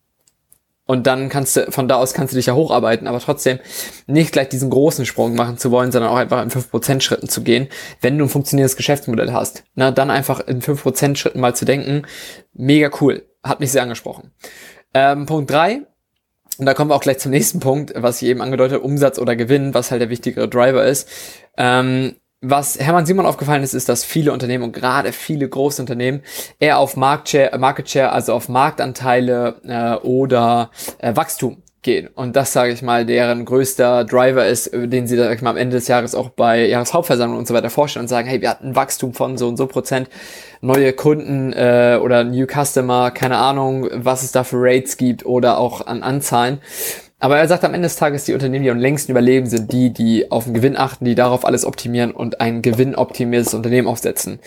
Und 0.87 1.07
dann 1.07 1.29
kannst 1.29 1.55
du, 1.55 1.71
von 1.71 1.87
da 1.87 1.95
aus 1.95 2.13
kannst 2.13 2.33
du 2.33 2.37
dich 2.37 2.45
ja 2.45 2.53
hocharbeiten, 2.53 3.07
aber 3.07 3.19
trotzdem 3.19 3.57
nicht 4.05 4.31
gleich 4.31 4.49
diesen 4.49 4.69
großen 4.69 5.07
Sprung 5.07 5.33
machen 5.33 5.57
zu 5.57 5.71
wollen, 5.71 5.91
sondern 5.91 6.11
auch 6.11 6.17
einfach 6.17 6.43
in 6.43 6.51
5% 6.51 7.01
Schritten 7.01 7.27
zu 7.27 7.41
gehen, 7.41 7.69
wenn 8.01 8.19
du 8.19 8.25
ein 8.25 8.29
funktionierendes 8.29 8.77
Geschäftsmodell 8.77 9.33
hast. 9.33 9.63
Na, 9.73 9.89
dann 9.89 10.11
einfach 10.11 10.41
in 10.41 10.61
5% 10.61 11.15
Schritten 11.15 11.39
mal 11.39 11.55
zu 11.55 11.65
denken, 11.65 12.03
mega 12.53 12.91
cool. 13.01 13.25
Hat 13.41 13.59
mich 13.59 13.71
sehr 13.71 13.81
angesprochen. 13.81 14.31
Ähm, 14.93 15.25
Punkt 15.25 15.49
drei 15.49 15.87
und 16.57 16.65
da 16.65 16.73
kommen 16.73 16.89
wir 16.89 16.95
auch 16.95 17.01
gleich 17.01 17.19
zum 17.19 17.31
nächsten 17.31 17.59
Punkt, 17.59 17.93
was 17.95 18.21
ich 18.21 18.29
eben 18.29 18.41
angedeutet 18.41 18.81
Umsatz 18.81 19.19
oder 19.19 19.35
Gewinn, 19.35 19.73
was 19.73 19.91
halt 19.91 20.01
der 20.01 20.09
wichtigere 20.09 20.47
Driver 20.47 20.85
ist. 20.85 21.09
Ähm, 21.57 22.15
was 22.41 22.77
Hermann 22.79 23.05
Simon 23.05 23.25
aufgefallen 23.25 23.63
ist, 23.63 23.73
ist, 23.73 23.89
dass 23.89 24.03
viele 24.03 24.31
Unternehmen 24.31 24.63
und 24.63 24.71
gerade 24.71 25.11
viele 25.11 25.47
große 25.47 25.81
Unternehmen 25.81 26.21
eher 26.59 26.77
auf 26.77 26.95
Market 26.95 27.29
Share, 27.29 27.57
Market 27.57 27.89
Share 27.89 28.11
also 28.11 28.33
auf 28.33 28.49
Marktanteile 28.49 29.61
äh, 29.63 30.05
oder 30.05 30.69
äh, 30.99 31.15
Wachstum 31.15 31.63
gehen. 31.85 32.09
Und 32.13 32.35
das, 32.35 32.51
sage 32.51 32.73
ich 32.73 32.81
mal, 32.81 33.05
deren 33.05 33.45
größter 33.45 34.03
Driver 34.03 34.45
ist, 34.45 34.71
den 34.73 35.07
sie, 35.07 35.15
sag 35.15 35.33
ich 35.33 35.41
mal, 35.41 35.51
am 35.51 35.57
Ende 35.57 35.77
des 35.77 35.87
Jahres 35.87 36.13
auch 36.13 36.29
bei 36.29 36.65
Jahreshauptversammlungen 36.65 37.39
und 37.39 37.47
so 37.47 37.53
weiter 37.53 37.69
vorstellen 37.69 38.03
und 38.03 38.09
sagen, 38.09 38.27
hey, 38.27 38.41
wir 38.41 38.49
hatten 38.49 38.69
ein 38.69 38.75
Wachstum 38.75 39.13
von 39.13 39.37
so 39.37 39.47
und 39.47 39.55
so 39.55 39.67
Prozent, 39.67 40.09
neue 40.59 40.91
Kunden 40.91 41.53
äh, 41.53 41.97
oder 42.01 42.25
New 42.25 42.45
Customer, 42.45 43.11
keine 43.11 43.37
Ahnung, 43.37 43.87
was 43.93 44.23
es 44.23 44.33
da 44.33 44.43
für 44.43 44.57
Rates 44.59 44.97
gibt 44.97 45.25
oder 45.25 45.57
auch 45.57 45.85
an 45.87 46.03
Anzahlen. 46.03 46.59
Aber 47.19 47.37
er 47.37 47.47
sagt 47.47 47.63
am 47.63 47.73
Ende 47.73 47.85
des 47.85 47.95
Tages, 47.95 48.25
die 48.25 48.33
Unternehmen, 48.33 48.65
die 48.65 48.71
am 48.71 48.77
längsten 48.77 49.11
überleben, 49.11 49.47
sind 49.47 49.71
die, 49.71 49.93
die 49.93 50.31
auf 50.31 50.43
den 50.43 50.53
Gewinn 50.53 50.75
achten, 50.75 51.05
die 51.05 51.15
darauf 51.15 51.45
alles 51.45 51.65
optimieren 51.65 52.11
und 52.11 52.41
ein 52.41 52.61
gewinnoptimiertes 52.61 53.53
Unternehmen 53.53 53.87
aufsetzen. 53.87 54.39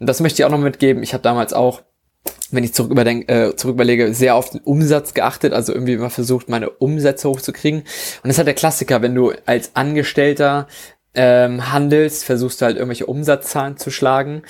Und 0.00 0.08
das 0.08 0.20
möchte 0.20 0.40
ich 0.40 0.46
auch 0.46 0.50
noch 0.50 0.58
mitgeben. 0.58 1.02
Ich 1.02 1.12
habe 1.12 1.22
damals 1.22 1.52
auch 1.52 1.82
wenn 2.50 2.64
ich 2.64 2.72
zurück, 2.72 2.90
überdenk, 2.90 3.30
äh, 3.30 3.56
zurück 3.56 3.74
überlege, 3.74 4.14
sehr 4.14 4.34
auf 4.34 4.50
den 4.50 4.60
Umsatz 4.60 5.14
geachtet, 5.14 5.52
also 5.52 5.72
irgendwie 5.72 5.94
immer 5.94 6.10
versucht, 6.10 6.48
meine 6.48 6.70
Umsätze 6.70 7.28
hochzukriegen. 7.28 7.80
Und 7.80 7.88
das 8.24 8.32
ist 8.32 8.38
halt 8.38 8.46
der 8.46 8.54
Klassiker, 8.54 9.02
wenn 9.02 9.14
du 9.14 9.32
als 9.46 9.70
Angestellter 9.74 10.68
ähm, 11.14 11.72
handelst, 11.72 12.24
versuchst 12.24 12.60
du 12.60 12.66
halt 12.66 12.76
irgendwelche 12.76 13.06
Umsatzzahlen 13.06 13.76
zu 13.76 13.90
schlagen. 13.90 14.42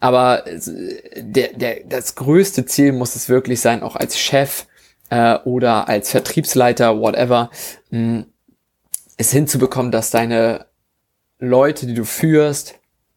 Aber 0.00 0.44
der, 1.16 1.52
der, 1.52 1.84
das 1.84 2.14
größte 2.16 2.66
Ziel 2.66 2.92
muss 2.92 3.14
es 3.14 3.28
wirklich 3.28 3.60
sein, 3.60 3.82
auch 3.82 3.96
als 3.96 4.18
Chef 4.18 4.66
äh, 5.10 5.38
oder 5.44 5.88
als 5.88 6.10
Vertriebsleiter, 6.10 6.98
whatever, 6.98 7.50
mh, 7.90 8.24
es 9.16 9.30
hinzubekommen, 9.30 9.92
dass 9.92 10.10
deine 10.10 10.66
Leute, 11.38 11.86
die 11.86 11.94
du 11.94 12.04
führst, 12.04 12.74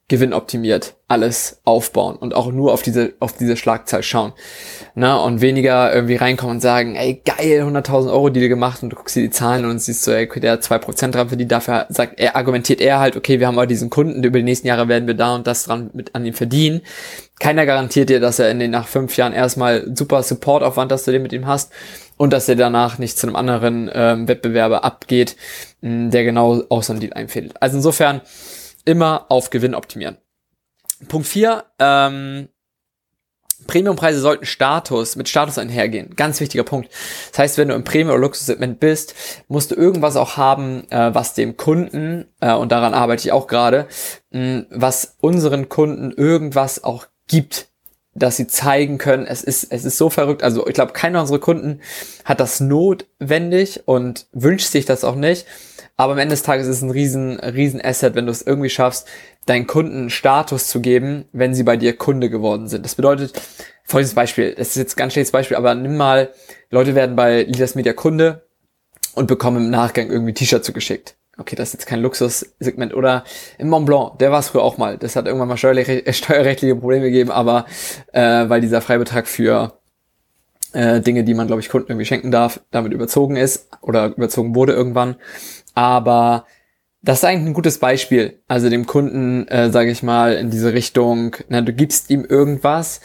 gewinnoptimiert 0.07 0.95
alles 1.07 1.61
aufbauen 1.65 2.15
und 2.15 2.35
auch 2.35 2.51
nur 2.51 2.73
auf 2.73 2.83
diese, 2.83 3.13
auf 3.19 3.33
diese 3.33 3.57
Schlagzahl 3.57 4.03
schauen. 4.03 4.33
Na, 4.93 5.17
und 5.17 5.41
weniger 5.41 5.93
irgendwie 5.93 6.15
reinkommen 6.15 6.57
und 6.57 6.61
sagen, 6.61 6.95
ey, 6.95 7.21
geil, 7.25 7.63
100.000 7.63 8.11
Euro 8.11 8.29
Deal 8.29 8.47
gemacht 8.47 8.83
und 8.83 8.91
du 8.91 8.95
guckst 8.95 9.15
dir 9.15 9.21
die 9.21 9.29
Zahlen 9.31 9.65
und 9.65 9.79
siehst 9.79 10.03
so, 10.03 10.11
ey, 10.11 10.27
der 10.39 10.53
hat 10.53 10.63
2% 10.63 11.11
dran 11.11 11.29
für 11.29 11.37
die, 11.37 11.47
dafür 11.47 11.87
sagt, 11.89 12.19
er 12.19 12.35
argumentiert 12.35 12.81
er 12.81 12.99
halt, 12.99 13.15
okay, 13.15 13.39
wir 13.39 13.47
haben 13.47 13.57
aber 13.57 13.67
diesen 13.67 13.89
Kunden, 13.89 14.23
über 14.23 14.37
die 14.39 14.43
nächsten 14.43 14.67
Jahre 14.67 14.87
werden 14.87 15.07
wir 15.07 15.15
da 15.15 15.35
und 15.35 15.47
das 15.47 15.63
dran 15.65 15.89
mit 15.93 16.13
an 16.13 16.25
ihm 16.25 16.33
verdienen. 16.33 16.81
Keiner 17.39 17.65
garantiert 17.65 18.09
dir, 18.09 18.19
dass 18.19 18.39
er 18.39 18.49
in 18.49 18.59
den 18.59 18.71
nach 18.71 18.87
fünf 18.87 19.17
Jahren 19.17 19.33
erstmal 19.33 19.85
super 19.95 20.23
Supportaufwand, 20.23 20.91
dass 20.91 21.03
du 21.03 21.11
den 21.11 21.23
mit 21.23 21.33
ihm 21.33 21.47
hast 21.47 21.71
und 22.17 22.31
dass 22.31 22.47
er 22.47 22.55
danach 22.55 22.97
nicht 22.97 23.17
zu 23.17 23.27
einem 23.27 23.35
anderen 23.35 23.89
ähm, 23.93 24.27
Wettbewerber 24.27 24.83
abgeht, 24.83 25.35
mh, 25.81 26.09
der 26.11 26.23
genau 26.23 26.63
auch 26.69 26.83
so 26.83 26.93
einen 26.93 26.99
Deal 26.99 27.13
einfädelt. 27.13 27.61
Also 27.61 27.77
insofern, 27.77 28.21
immer 28.85 29.25
auf 29.29 29.49
Gewinn 29.49 29.75
optimieren. 29.75 30.17
Punkt 31.07 31.27
4, 31.27 31.65
ähm, 31.79 32.49
Premiumpreise 33.67 34.19
sollten 34.19 34.45
Status, 34.45 35.15
mit 35.15 35.27
Status 35.27 35.57
einhergehen. 35.57 36.15
Ganz 36.15 36.39
wichtiger 36.39 36.63
Punkt. 36.63 36.89
Das 37.31 37.39
heißt, 37.39 37.57
wenn 37.57 37.69
du 37.69 37.75
im 37.75 37.83
Premium- 37.83 38.09
oder 38.09 38.19
Luxussegment 38.19 38.79
bist, 38.79 39.15
musst 39.47 39.71
du 39.71 39.75
irgendwas 39.75 40.15
auch 40.15 40.37
haben, 40.37 40.89
äh, 40.91 41.13
was 41.13 41.33
dem 41.33 41.57
Kunden, 41.57 42.25
äh, 42.41 42.53
und 42.53 42.71
daran 42.71 42.93
arbeite 42.93 43.27
ich 43.27 43.31
auch 43.31 43.47
gerade, 43.47 43.87
was 44.31 45.15
unseren 45.21 45.69
Kunden 45.69 46.11
irgendwas 46.11 46.83
auch 46.83 47.07
gibt, 47.27 47.69
dass 48.13 48.37
sie 48.37 48.47
zeigen 48.47 48.97
können, 48.97 49.25
es 49.25 49.43
ist, 49.43 49.71
es 49.71 49.83
ist 49.83 49.97
so 49.97 50.09
verrückt. 50.09 50.41
Also 50.41 50.65
ich 50.67 50.73
glaube, 50.73 50.93
keiner 50.93 51.21
unserer 51.21 51.39
Kunden 51.39 51.81
hat 52.23 52.39
das 52.39 52.61
notwendig 52.61 53.81
und 53.85 54.27
wünscht 54.31 54.71
sich 54.71 54.85
das 54.85 55.03
auch 55.03 55.15
nicht. 55.15 55.45
Aber 55.97 56.13
am 56.13 56.19
Ende 56.19 56.33
des 56.33 56.43
Tages 56.43 56.67
ist 56.67 56.77
es 56.77 56.81
ein 56.81 56.91
riesen, 56.91 57.39
riesen 57.39 57.81
Asset, 57.81 58.15
wenn 58.15 58.25
du 58.25 58.31
es 58.31 58.41
irgendwie 58.41 58.69
schaffst, 58.69 59.07
deinen 59.45 59.65
Kunden 59.65 60.09
Status 60.09 60.67
zu 60.67 60.81
geben, 60.81 61.25
wenn 61.31 61.55
sie 61.55 61.63
bei 61.63 61.77
dir 61.77 61.95
Kunde 61.95 62.29
geworden 62.29 62.67
sind. 62.67 62.83
Das 62.83 62.95
bedeutet, 62.95 63.39
folgendes 63.83 64.15
Beispiel, 64.15 64.55
das 64.55 64.69
ist 64.69 64.75
jetzt 64.75 64.95
ein 64.95 64.99
ganz 64.99 65.13
schlechtes 65.13 65.31
Beispiel, 65.31 65.55
aber 65.55 65.73
nimm 65.73 65.95
mal, 65.95 66.31
Leute 66.69 66.95
werden 66.95 67.15
bei 67.15 67.43
Leaders 67.43 67.75
Media 67.75 67.93
Kunde 67.93 68.45
und 69.13 69.27
bekommen 69.27 69.65
im 69.65 69.69
Nachgang 69.69 70.09
irgendwie 70.09 70.33
T-Shirt 70.33 70.65
zugeschickt. 70.65 71.15
Okay, 71.37 71.55
das 71.55 71.69
ist 71.69 71.73
jetzt 71.73 71.85
kein 71.85 72.01
Luxussegment. 72.01 72.93
Oder 72.93 73.23
im 73.57 73.69
Mont 73.69 73.85
Blanc, 73.85 74.19
der 74.19 74.31
war 74.31 74.39
es 74.39 74.49
früher 74.49 74.63
auch 74.63 74.77
mal. 74.77 74.97
Das 74.97 75.15
hat 75.15 75.25
irgendwann 75.25 75.49
mal 75.49 75.57
steuerrechtliche 75.57 76.75
Probleme 76.75 77.05
gegeben, 77.05 77.31
aber 77.31 77.65
äh, 78.13 78.49
weil 78.49 78.61
dieser 78.61 78.81
Freibetrag 78.81 79.27
für 79.27 79.79
äh, 80.71 81.01
Dinge, 81.01 81.23
die 81.23 81.33
man, 81.33 81.47
glaube 81.47 81.61
ich, 81.61 81.69
Kunden 81.69 81.91
irgendwie 81.91 82.05
schenken 82.05 82.31
darf, 82.31 82.61
damit 82.71 82.93
überzogen 82.93 83.35
ist 83.35 83.69
oder 83.81 84.07
überzogen 84.15 84.55
wurde 84.55 84.73
irgendwann. 84.73 85.15
Aber 85.75 86.45
das 87.03 87.19
ist 87.19 87.25
eigentlich 87.25 87.49
ein 87.49 87.53
gutes 87.53 87.77
Beispiel. 87.77 88.41
Also 88.47 88.69
dem 88.69 88.87
Kunden, 88.87 89.47
äh, 89.47 89.69
sage 89.69 89.91
ich 89.91 90.01
mal, 90.01 90.33
in 90.33 90.49
diese 90.49 90.73
Richtung, 90.73 91.35
na, 91.49 91.61
du 91.61 91.71
gibst 91.71 92.09
ihm 92.09 92.25
irgendwas 92.25 92.99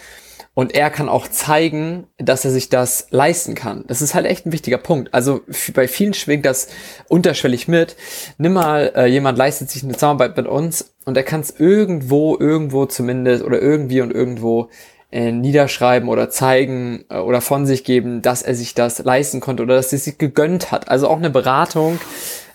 und 0.55 0.75
er 0.75 0.91
kann 0.91 1.09
auch 1.09 1.29
zeigen, 1.29 2.07
dass 2.19 2.45
er 2.45 2.51
sich 2.51 2.71
das 2.71 3.09
leisten 3.11 3.55
kann. 3.55 3.85
Das 3.87 4.03
ist 4.03 4.15
halt 4.15 4.27
echt 4.27 4.47
ein 4.47 4.53
wichtiger 4.53 4.79
Punkt. 4.79 5.13
Also 5.15 5.43
bei 5.75 5.87
vielen 5.87 6.15
schwingt 6.15 6.47
das 6.47 6.69
unterschwellig 7.09 7.69
mit. 7.69 7.97
Nimm 8.39 8.55
mal, 8.55 8.93
äh, 8.97 9.07
jemand 9.07 9.39
leistet 9.39 9.71
sich 9.71 9.85
eine 9.85 9.93
Zusammenarbeit 9.93 10.37
mit 10.37 10.47
uns 10.47 10.95
und 11.05 11.17
er 11.17 11.23
kann 11.23 11.41
es 11.41 11.51
irgendwo, 11.59 12.37
irgendwo 12.39 12.87
zumindest 12.87 13.45
oder 13.45 13.61
irgendwie 13.61 14.01
und 14.01 14.13
irgendwo 14.13 14.71
äh, 15.13 15.31
niederschreiben 15.31 16.09
oder 16.09 16.31
zeigen 16.31 17.05
äh, 17.11 17.19
oder 17.19 17.41
von 17.41 17.67
sich 17.67 17.85
geben, 17.85 18.23
dass 18.23 18.43
er 18.43 18.55
sich 18.55 18.75
das 18.75 18.99
leisten 19.01 19.41
konnte 19.41 19.63
oder 19.63 19.77
dass 19.77 19.93
er 19.93 19.99
sich 19.99 20.19
gegönnt 20.19 20.73
hat. 20.73 20.89
Also 20.89 21.09
auch 21.09 21.19
eine 21.19 21.31
Beratung 21.31 22.01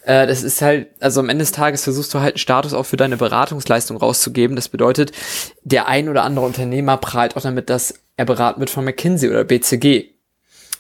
äh, 0.06 0.28
das 0.28 0.44
ist 0.44 0.62
halt, 0.62 0.90
also 1.00 1.20
am 1.20 1.30
Ende 1.30 1.44
des 1.44 1.52
Tages 1.52 1.84
versuchst 1.84 2.14
du 2.14 2.20
halt 2.20 2.36
einen 2.36 2.40
Status 2.40 2.74
auch 2.74 2.86
für 2.86 2.98
deine 2.98 3.18
Beratungsleistung 3.18 3.98
rauszugeben. 3.98 4.56
Das 4.56 4.70
bedeutet, 4.70 5.12
der 5.64 5.88
ein 5.88 6.10
oder 6.10 6.24
andere 6.24 6.46
Unternehmer 6.46 6.98
prahlt 6.98 7.36
auch 7.36 7.42
damit, 7.42 7.70
dass 7.70 7.96
er 8.16 8.26
beraten 8.26 8.60
wird 8.60 8.70
von 8.70 8.86
McKinsey 8.86 9.30
oder 9.30 9.44
BCG. 9.44 10.12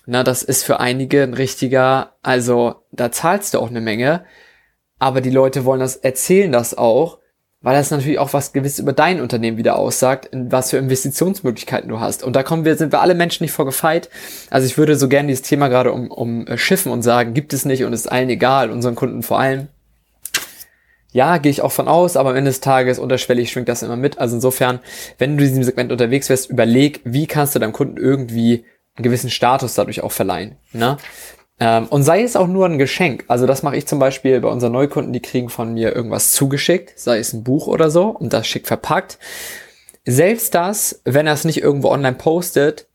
Na, 0.05 0.23
das 0.23 0.43
ist 0.43 0.63
für 0.63 0.79
einige 0.79 1.23
ein 1.23 1.33
richtiger, 1.33 2.15
also 2.21 2.75
da 2.91 3.11
zahlst 3.11 3.53
du 3.53 3.59
auch 3.59 3.69
eine 3.69 3.81
Menge, 3.81 4.23
aber 4.99 5.21
die 5.21 5.31
Leute 5.31 5.65
wollen 5.65 5.79
das, 5.79 5.95
erzählen 5.95 6.51
das 6.51 6.77
auch, 6.77 7.19
weil 7.65 7.75
das 7.75 7.89
natürlich 7.89 8.19
auch 8.19 8.31
was 8.31 8.53
gewiss 8.53 8.77
über 8.77 8.93
dein 8.93 9.19
Unternehmen 9.19 9.57
wieder 9.57 9.75
aussagt, 9.75 10.29
was 10.31 10.69
für 10.69 10.77
Investitionsmöglichkeiten 10.77 11.89
du 11.89 11.99
hast. 11.99 12.23
Und 12.23 12.35
da 12.35 12.43
kommen 12.43 12.63
wir, 12.63 12.75
sind 12.75 12.91
wir 12.91 13.01
alle 13.01 13.15
Menschen 13.15 13.43
nicht 13.43 13.53
vorgefeit. 13.53 14.11
Also 14.51 14.67
ich 14.67 14.77
würde 14.77 14.95
so 14.95 15.09
gerne 15.09 15.29
dieses 15.29 15.41
Thema 15.41 15.67
gerade 15.67 15.91
um, 15.91 16.11
um 16.11 16.45
äh, 16.45 16.59
Schiffen 16.59 16.91
und 16.91 17.01
sagen, 17.01 17.33
gibt 17.33 17.53
es 17.53 17.65
nicht 17.65 17.83
und 17.83 17.91
ist 17.91 18.11
allen 18.11 18.29
egal, 18.29 18.69
unseren 18.69 18.93
Kunden 18.93 19.23
vor 19.23 19.39
allem. 19.39 19.67
Ja, 21.11 21.39
gehe 21.39 21.49
ich 21.49 21.63
auch 21.63 21.71
von 21.71 21.87
aus, 21.87 22.17
aber 22.17 22.29
am 22.29 22.35
Ende 22.35 22.51
des 22.51 22.59
Tages 22.59 22.99
unterschwellig 22.99 23.51
schwingt 23.51 23.67
das 23.67 23.81
immer 23.81 23.95
mit. 23.95 24.19
Also 24.19 24.35
insofern, 24.35 24.79
wenn 25.17 25.35
du 25.35 25.43
in 25.43 25.49
diesem 25.49 25.63
Segment 25.63 25.91
unterwegs 25.91 26.29
wärst, 26.29 26.51
überleg, 26.51 27.01
wie 27.03 27.25
kannst 27.25 27.55
du 27.55 27.59
deinem 27.59 27.73
Kunden 27.73 27.97
irgendwie 27.97 28.63
einen 28.95 29.03
gewissen 29.03 29.31
Status 29.31 29.73
dadurch 29.73 30.01
auch 30.01 30.11
verleihen. 30.11 30.57
Ne? 30.71 30.97
Ähm, 31.59 31.87
und 31.87 32.03
sei 32.03 32.23
es 32.23 32.35
auch 32.35 32.47
nur 32.47 32.65
ein 32.65 32.77
Geschenk. 32.77 33.25
Also 33.27 33.45
das 33.45 33.63
mache 33.63 33.77
ich 33.77 33.87
zum 33.87 33.99
Beispiel 33.99 34.39
bei 34.41 34.49
unseren 34.49 34.73
Neukunden, 34.73 35.13
die 35.13 35.21
kriegen 35.21 35.49
von 35.49 35.73
mir 35.73 35.95
irgendwas 35.95 36.31
zugeschickt, 36.31 36.99
sei 36.99 37.19
es 37.19 37.33
ein 37.33 37.43
Buch 37.43 37.67
oder 37.67 37.89
so, 37.89 38.09
und 38.09 38.33
das 38.33 38.47
schick 38.47 38.67
verpackt. 38.67 39.17
Selbst 40.05 40.53
das, 40.53 41.01
wenn 41.05 41.27
er 41.27 41.33
es 41.33 41.45
nicht 41.45 41.61
irgendwo 41.61 41.89
online 41.89 42.17
postet, 42.17 42.87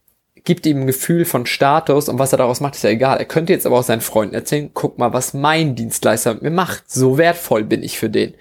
gibt 0.45 0.67
ihm 0.67 0.83
ein 0.83 0.87
Gefühl 0.87 1.25
von 1.25 1.47
Status 1.47 2.09
und 2.09 2.19
was 2.19 2.33
er 2.33 2.39
daraus 2.39 2.61
macht, 2.61 2.75
ist 2.75 2.85
ja 2.85 2.91
egal. 2.91 3.19
Er 3.19 3.25
könnte 3.25 3.53
jetzt 3.53 3.67
aber 3.67 3.79
auch 3.79 3.83
seinen 3.83 4.01
Freunden 4.01 4.35
erzählen, 4.35 4.71
guck 4.73 4.99
mal, 4.99 5.13
was 5.13 5.35
mein 5.35 5.75
Dienstleister 5.75 6.35
mit 6.35 6.43
mir 6.43 6.51
macht. 6.51 6.91
So 6.91 7.19
wertvoll 7.19 7.65
bin 7.65 7.83
ich 7.83 7.99
für 7.99 8.11
den. 8.11 8.35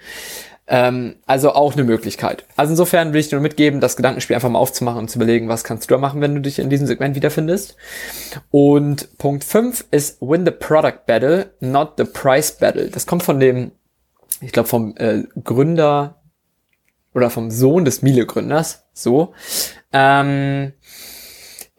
Ähm, 0.72 1.16
also 1.26 1.52
auch 1.52 1.72
eine 1.72 1.82
Möglichkeit. 1.82 2.44
Also 2.54 2.70
insofern 2.70 3.12
will 3.12 3.20
ich 3.20 3.28
dir 3.28 3.34
nur 3.34 3.42
mitgeben, 3.42 3.80
das 3.80 3.96
Gedankenspiel 3.96 4.36
einfach 4.36 4.48
mal 4.48 4.60
aufzumachen 4.60 5.00
und 5.00 5.10
zu 5.10 5.18
überlegen, 5.18 5.48
was 5.48 5.64
kannst 5.64 5.90
du 5.90 5.94
da 5.94 5.98
machen, 5.98 6.20
wenn 6.20 6.32
du 6.32 6.40
dich 6.40 6.60
in 6.60 6.70
diesem 6.70 6.86
Segment 6.86 7.16
wiederfindest. 7.16 7.76
Und 8.52 9.18
Punkt 9.18 9.42
5 9.42 9.86
ist 9.90 10.22
Win 10.22 10.44
the 10.44 10.52
Product 10.52 11.06
Battle, 11.08 11.52
not 11.58 11.94
the 11.98 12.04
Price 12.04 12.52
Battle. 12.52 12.88
Das 12.88 13.06
kommt 13.06 13.24
von 13.24 13.40
dem, 13.40 13.72
ich 14.40 14.52
glaube, 14.52 14.68
vom 14.68 14.94
äh, 14.96 15.24
Gründer 15.42 16.22
oder 17.14 17.30
vom 17.30 17.50
Sohn 17.50 17.84
des 17.84 18.02
Miele-Gründers. 18.02 18.84
So. 18.92 19.34
Ähm, 19.92 20.72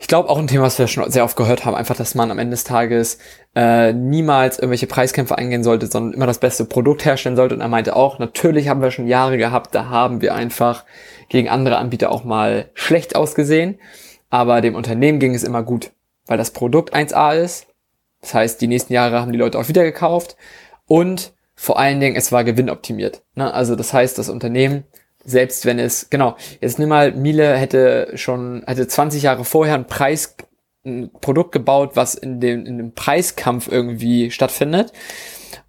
ich 0.01 0.07
glaube 0.07 0.29
auch 0.29 0.39
ein 0.39 0.47
Thema, 0.47 0.63
was 0.63 0.79
wir 0.79 0.87
schon 0.87 1.11
sehr 1.11 1.23
oft 1.23 1.35
gehört 1.37 1.63
haben, 1.63 1.75
einfach, 1.75 1.95
dass 1.95 2.15
man 2.15 2.31
am 2.31 2.39
Ende 2.39 2.55
des 2.55 2.63
Tages 2.63 3.19
äh, 3.55 3.93
niemals 3.93 4.57
irgendwelche 4.57 4.87
Preiskämpfe 4.87 5.37
eingehen 5.37 5.63
sollte, 5.63 5.85
sondern 5.85 6.13
immer 6.13 6.25
das 6.25 6.39
beste 6.39 6.65
Produkt 6.65 7.05
herstellen 7.05 7.35
sollte. 7.35 7.53
Und 7.53 7.61
er 7.61 7.67
meinte 7.67 7.95
auch, 7.95 8.17
natürlich 8.17 8.67
haben 8.67 8.81
wir 8.81 8.89
schon 8.89 9.05
Jahre 9.05 9.37
gehabt, 9.37 9.75
da 9.75 9.89
haben 9.89 10.21
wir 10.21 10.33
einfach 10.33 10.85
gegen 11.29 11.49
andere 11.49 11.77
Anbieter 11.77 12.11
auch 12.11 12.23
mal 12.23 12.71
schlecht 12.73 13.15
ausgesehen, 13.15 13.79
aber 14.31 14.61
dem 14.61 14.73
Unternehmen 14.73 15.19
ging 15.19 15.35
es 15.35 15.43
immer 15.43 15.61
gut, 15.61 15.91
weil 16.25 16.39
das 16.39 16.49
Produkt 16.49 16.95
1A 16.95 17.35
ist. 17.35 17.67
Das 18.21 18.33
heißt, 18.33 18.59
die 18.59 18.67
nächsten 18.67 18.93
Jahre 18.93 19.21
haben 19.21 19.31
die 19.31 19.37
Leute 19.39 19.59
auch 19.59 19.67
wieder 19.67 19.83
gekauft 19.83 20.35
und 20.87 21.31
vor 21.53 21.77
allen 21.77 21.99
Dingen, 21.99 22.15
es 22.15 22.31
war 22.31 22.43
gewinnoptimiert. 22.43 23.21
Ne? 23.35 23.53
Also 23.53 23.75
das 23.75 23.93
heißt, 23.93 24.17
das 24.17 24.29
Unternehmen 24.29 24.83
selbst 25.23 25.65
wenn 25.65 25.79
es, 25.79 26.09
genau, 26.09 26.35
jetzt 26.59 26.79
nimm 26.79 26.89
mal, 26.89 27.11
Miele 27.11 27.55
hätte 27.55 28.11
schon, 28.15 28.63
hätte 28.65 28.87
20 28.87 29.23
Jahre 29.23 29.45
vorher 29.45 29.75
ein 29.75 29.87
Preis, 29.87 30.35
ein 30.85 31.11
Produkt 31.21 31.51
gebaut, 31.51 31.91
was 31.93 32.15
in 32.15 32.39
dem, 32.39 32.65
in 32.65 32.77
dem 32.77 32.93
Preiskampf 32.93 33.67
irgendwie 33.71 34.31
stattfindet. 34.31 34.91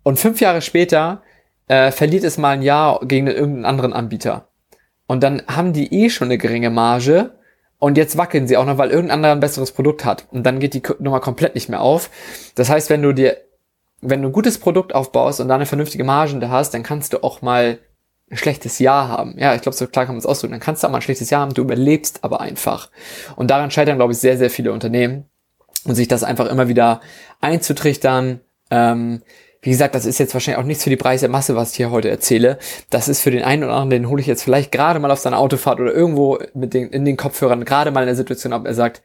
Und 0.02 0.18
fünf 0.18 0.40
Jahre 0.40 0.62
später 0.62 1.22
äh, 1.68 1.90
verliert 1.90 2.24
es 2.24 2.38
mal 2.38 2.50
ein 2.50 2.62
Jahr 2.62 3.00
gegen 3.04 3.26
irgendeinen 3.26 3.64
anderen 3.66 3.92
Anbieter. 3.92 4.48
Und 5.06 5.22
dann 5.22 5.42
haben 5.46 5.72
die 5.72 5.92
eh 5.92 6.10
schon 6.10 6.28
eine 6.28 6.38
geringe 6.38 6.70
Marge. 6.70 7.32
Und 7.78 7.98
jetzt 7.98 8.16
wackeln 8.16 8.46
sie 8.46 8.56
auch 8.56 8.64
noch, 8.64 8.78
weil 8.78 8.90
irgendein 8.90 9.16
anderer 9.16 9.32
ein 9.32 9.40
besseres 9.40 9.72
Produkt 9.72 10.04
hat. 10.04 10.26
Und 10.30 10.44
dann 10.44 10.60
geht 10.60 10.74
die 10.74 10.82
Nummer 11.00 11.20
komplett 11.20 11.54
nicht 11.54 11.68
mehr 11.68 11.80
auf. 11.80 12.10
Das 12.54 12.70
heißt, 12.70 12.88
wenn 12.90 13.02
du 13.02 13.12
dir, 13.12 13.36
wenn 14.00 14.22
du 14.22 14.28
ein 14.28 14.32
gutes 14.32 14.58
Produkt 14.58 14.94
aufbaust 14.94 15.40
und 15.40 15.48
da 15.48 15.56
eine 15.56 15.66
vernünftige 15.66 16.04
Marge 16.04 16.38
da 16.38 16.48
hast, 16.48 16.72
dann 16.74 16.82
kannst 16.82 17.12
du 17.12 17.22
auch 17.22 17.42
mal 17.42 17.78
ein 18.30 18.36
schlechtes 18.36 18.78
Jahr 18.78 19.08
haben. 19.08 19.38
Ja, 19.38 19.54
ich 19.54 19.62
glaube, 19.62 19.76
so 19.76 19.86
klar 19.86 20.06
kann 20.06 20.14
man 20.14 20.20
es 20.20 20.26
ausdrücken. 20.26 20.52
Dann 20.52 20.60
kannst 20.60 20.82
du 20.82 20.86
auch 20.86 20.90
mal 20.90 20.98
ein 20.98 21.02
schlechtes 21.02 21.30
Jahr 21.30 21.42
haben, 21.42 21.54
du 21.54 21.62
überlebst 21.62 22.24
aber 22.24 22.40
einfach. 22.40 22.90
Und 23.36 23.50
daran 23.50 23.70
scheitern, 23.70 23.96
glaube 23.96 24.12
ich, 24.12 24.18
sehr, 24.18 24.38
sehr 24.38 24.50
viele 24.50 24.72
Unternehmen. 24.72 25.26
Und 25.84 25.96
sich 25.96 26.08
das 26.08 26.22
einfach 26.22 26.46
immer 26.46 26.68
wieder 26.68 27.00
einzutrichtern. 27.40 28.40
Ähm, 28.70 29.22
wie 29.62 29.70
gesagt, 29.70 29.94
das 29.94 30.06
ist 30.06 30.18
jetzt 30.18 30.34
wahrscheinlich 30.34 30.62
auch 30.62 30.66
nichts 30.66 30.84
für 30.84 30.90
die 30.90 30.96
breite 30.96 31.28
Masse, 31.28 31.54
was 31.54 31.70
ich 31.70 31.76
hier 31.76 31.90
heute 31.90 32.10
erzähle. 32.10 32.58
Das 32.90 33.08
ist 33.08 33.20
für 33.20 33.30
den 33.30 33.44
einen 33.44 33.64
oder 33.64 33.74
anderen, 33.74 33.90
den 33.90 34.08
hole 34.08 34.20
ich 34.20 34.26
jetzt 34.26 34.42
vielleicht 34.42 34.72
gerade 34.72 34.98
mal 34.98 35.10
auf 35.10 35.20
seiner 35.20 35.38
Autofahrt 35.38 35.80
oder 35.80 35.92
irgendwo 35.92 36.38
mit 36.54 36.74
den, 36.74 36.88
in 36.90 37.04
den 37.04 37.16
Kopfhörern 37.16 37.64
gerade 37.64 37.92
mal 37.92 38.02
in 38.02 38.06
der 38.06 38.16
Situation 38.16 38.52
ab, 38.52 38.66
er 38.66 38.74
sagt, 38.74 39.02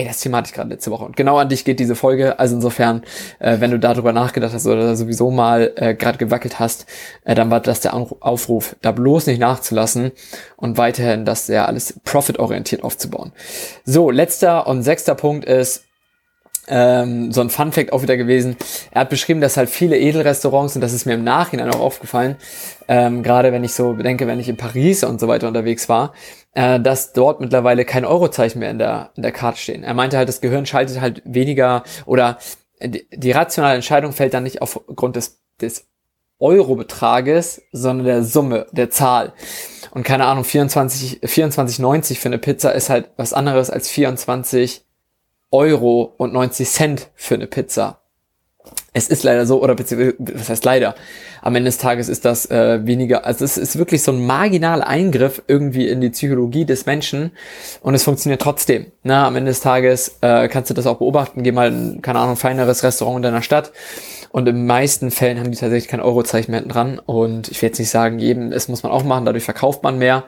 Ey, 0.00 0.06
das 0.06 0.20
Thema 0.20 0.38
hatte 0.38 0.48
ich 0.48 0.54
gerade 0.54 0.70
letzte 0.70 0.90
Woche. 0.90 1.04
Und 1.04 1.14
genau 1.14 1.36
an 1.36 1.50
dich 1.50 1.66
geht 1.66 1.78
diese 1.78 1.94
Folge. 1.94 2.38
Also 2.38 2.54
insofern, 2.54 3.02
äh, 3.38 3.60
wenn 3.60 3.70
du 3.70 3.78
darüber 3.78 4.14
nachgedacht 4.14 4.54
hast 4.54 4.66
oder 4.66 4.96
sowieso 4.96 5.30
mal 5.30 5.74
äh, 5.76 5.94
gerade 5.94 6.16
gewackelt 6.16 6.58
hast, 6.58 6.86
äh, 7.26 7.34
dann 7.34 7.50
war 7.50 7.60
das 7.60 7.80
der 7.80 7.92
Aufruf, 7.92 8.76
da 8.80 8.92
bloß 8.92 9.26
nicht 9.26 9.40
nachzulassen 9.40 10.12
und 10.56 10.78
weiterhin 10.78 11.26
das 11.26 11.48
ja 11.48 11.66
alles 11.66 12.00
profitorientiert 12.02 12.82
aufzubauen. 12.82 13.32
So, 13.84 14.10
letzter 14.10 14.66
und 14.66 14.84
sechster 14.84 15.14
Punkt 15.14 15.44
ist, 15.44 15.84
ähm, 16.70 17.32
so 17.32 17.40
ein 17.40 17.50
Fun 17.50 17.72
Fact 17.72 17.92
auch 17.92 18.02
wieder 18.02 18.16
gewesen. 18.16 18.56
Er 18.92 19.02
hat 19.02 19.10
beschrieben, 19.10 19.40
dass 19.40 19.56
halt 19.56 19.68
viele 19.68 19.98
Edelrestaurants, 19.98 20.74
und 20.76 20.80
das 20.80 20.92
ist 20.92 21.04
mir 21.04 21.14
im 21.14 21.24
Nachhinein 21.24 21.68
auch 21.70 21.80
aufgefallen, 21.80 22.36
ähm, 22.88 23.22
gerade 23.22 23.52
wenn 23.52 23.64
ich 23.64 23.74
so 23.74 23.92
bedenke, 23.92 24.26
wenn 24.26 24.40
ich 24.40 24.48
in 24.48 24.56
Paris 24.56 25.04
und 25.04 25.20
so 25.20 25.28
weiter 25.28 25.48
unterwegs 25.48 25.88
war, 25.88 26.14
äh, 26.54 26.80
dass 26.80 27.12
dort 27.12 27.40
mittlerweile 27.40 27.84
kein 27.84 28.04
Eurozeichen 28.04 28.60
mehr 28.60 28.70
in 28.70 28.78
der, 28.78 29.10
in 29.16 29.22
der 29.22 29.32
Karte 29.32 29.58
stehen. 29.58 29.82
Er 29.82 29.94
meinte 29.94 30.16
halt, 30.16 30.28
das 30.28 30.40
Gehirn 30.40 30.64
schaltet 30.64 31.00
halt 31.00 31.22
weniger 31.24 31.82
oder 32.06 32.38
die, 32.82 33.06
die 33.12 33.32
rationale 33.32 33.74
Entscheidung 33.74 34.12
fällt 34.12 34.32
dann 34.32 34.44
nicht 34.44 34.62
aufgrund 34.62 35.16
des, 35.16 35.42
des 35.60 35.86
Eurobetrages, 36.38 37.62
sondern 37.72 38.06
der 38.06 38.22
Summe, 38.24 38.66
der 38.72 38.90
Zahl. 38.90 39.34
Und 39.90 40.04
keine 40.04 40.24
Ahnung, 40.24 40.44
24, 40.44 41.20
24,90 41.22 42.16
für 42.16 42.28
eine 42.28 42.38
Pizza 42.38 42.72
ist 42.72 42.88
halt 42.88 43.10
was 43.16 43.32
anderes 43.32 43.70
als 43.70 43.88
24 43.88 44.84
Euro 45.50 46.14
und 46.16 46.32
90 46.32 46.68
Cent 46.68 47.10
für 47.14 47.34
eine 47.34 47.46
Pizza. 47.46 48.00
Es 48.92 49.08
ist 49.08 49.22
leider 49.22 49.46
so, 49.46 49.62
oder 49.62 49.76
beziehungsweise, 49.76 50.16
was 50.18 50.48
heißt 50.48 50.64
leider? 50.64 50.96
Am 51.42 51.54
Ende 51.54 51.68
des 51.68 51.78
Tages 51.78 52.08
ist 52.08 52.24
das 52.24 52.50
äh, 52.50 52.84
weniger, 52.84 53.24
also 53.24 53.44
es 53.44 53.56
ist 53.56 53.78
wirklich 53.78 54.02
so 54.02 54.10
ein 54.10 54.26
marginaler 54.26 54.86
Eingriff 54.86 55.42
irgendwie 55.46 55.88
in 55.88 56.00
die 56.00 56.10
Psychologie 56.10 56.64
des 56.64 56.86
Menschen 56.86 57.30
und 57.82 57.94
es 57.94 58.02
funktioniert 58.02 58.42
trotzdem. 58.42 58.86
Na, 59.04 59.26
am 59.26 59.36
Ende 59.36 59.52
des 59.52 59.60
Tages 59.60 60.18
äh, 60.22 60.48
kannst 60.48 60.70
du 60.70 60.74
das 60.74 60.86
auch 60.86 60.98
beobachten, 60.98 61.44
geh 61.44 61.52
mal 61.52 61.68
in, 61.68 62.02
keine 62.02 62.18
Ahnung, 62.18 62.32
ein 62.32 62.36
feineres 62.36 62.82
Restaurant 62.82 63.18
in 63.18 63.22
deiner 63.22 63.42
Stadt 63.42 63.72
und 64.32 64.48
in 64.48 64.66
meisten 64.66 65.12
Fällen 65.12 65.38
haben 65.38 65.52
die 65.52 65.58
tatsächlich 65.58 65.88
kein 65.88 66.00
Eurozeichen 66.00 66.50
mehr 66.50 66.62
dran 66.62 66.98
und 66.98 67.48
ich 67.48 67.62
will 67.62 67.68
jetzt 67.68 67.78
nicht 67.78 67.90
sagen, 67.90 68.18
jedem, 68.18 68.50
es 68.52 68.66
muss 68.66 68.82
man 68.82 68.90
auch 68.90 69.04
machen, 69.04 69.24
dadurch 69.24 69.44
verkauft 69.44 69.84
man 69.84 69.98
mehr. 69.98 70.24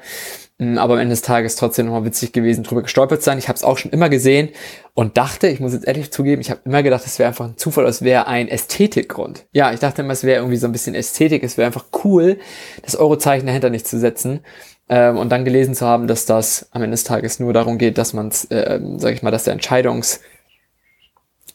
Mm, 0.63 0.79
aber 0.79 0.95
am 0.95 1.01
Ende 1.01 1.13
des 1.13 1.23
Tages 1.23 1.57
trotzdem 1.57 1.87
nochmal 1.87 2.05
witzig 2.05 2.33
gewesen, 2.33 2.63
drüber 2.63 2.83
gestolpert 2.83 3.23
sein. 3.23 3.39
Ich 3.39 3.49
habe 3.49 3.57
es 3.57 3.65
auch 3.65 3.79
schon 3.79 3.91
immer 3.91 4.09
gesehen 4.09 4.51
und 4.95 5.17
dachte, 5.17 5.49
ich 5.49 5.59
muss 5.59 5.73
jetzt 5.73 5.87
ehrlich 5.87 6.13
zugeben, 6.13 6.41
ich 6.41 6.51
habe 6.51 6.61
immer 6.65 6.83
gedacht, 6.85 7.03
es 7.05 7.19
wäre 7.19 7.29
einfach 7.29 7.47
ein 7.47 7.57
Zufall, 7.57 7.85
es 7.87 8.03
wäre 8.03 8.29
ein 8.29 8.49
Ästhetikgrund. 8.49 9.47
Ja, 9.53 9.73
ich 9.73 9.81
dachte 9.81 10.03
immer, 10.03 10.13
es 10.13 10.23
wäre 10.23 10.39
irgendwie 10.39 10.57
so 10.57 10.67
ein 10.67 10.73
bisschen 10.73 10.95
Ästhetik, 10.95 11.43
es 11.43 11.59
wäre 11.59 11.67
einfach 11.67 11.87
cool, 12.05 12.39
das 12.83 12.95
Eurozeichen 12.95 13.47
dahinter 13.47 13.71
nicht 13.71 13.89
zu 13.89 13.99
setzen. 13.99 14.41
Ähm, 14.89 15.17
und 15.17 15.31
dann 15.31 15.45
gelesen 15.45 15.75
zu 15.75 15.87
haben, 15.87 16.07
dass 16.07 16.27
das 16.27 16.69
am 16.71 16.83
Ende 16.83 16.95
des 16.95 17.05
Tages 17.05 17.41
nur 17.41 17.53
darum 17.53 17.79
geht, 17.79 17.99
dass 17.99 18.13
man 18.13 18.29
es, 18.29 18.45
äh, 18.47 18.81
sag 18.99 19.15
ich 19.15 19.23
mal, 19.23 19.31
dass 19.31 19.45
der 19.45 19.55
Entscheidungs 19.55 20.21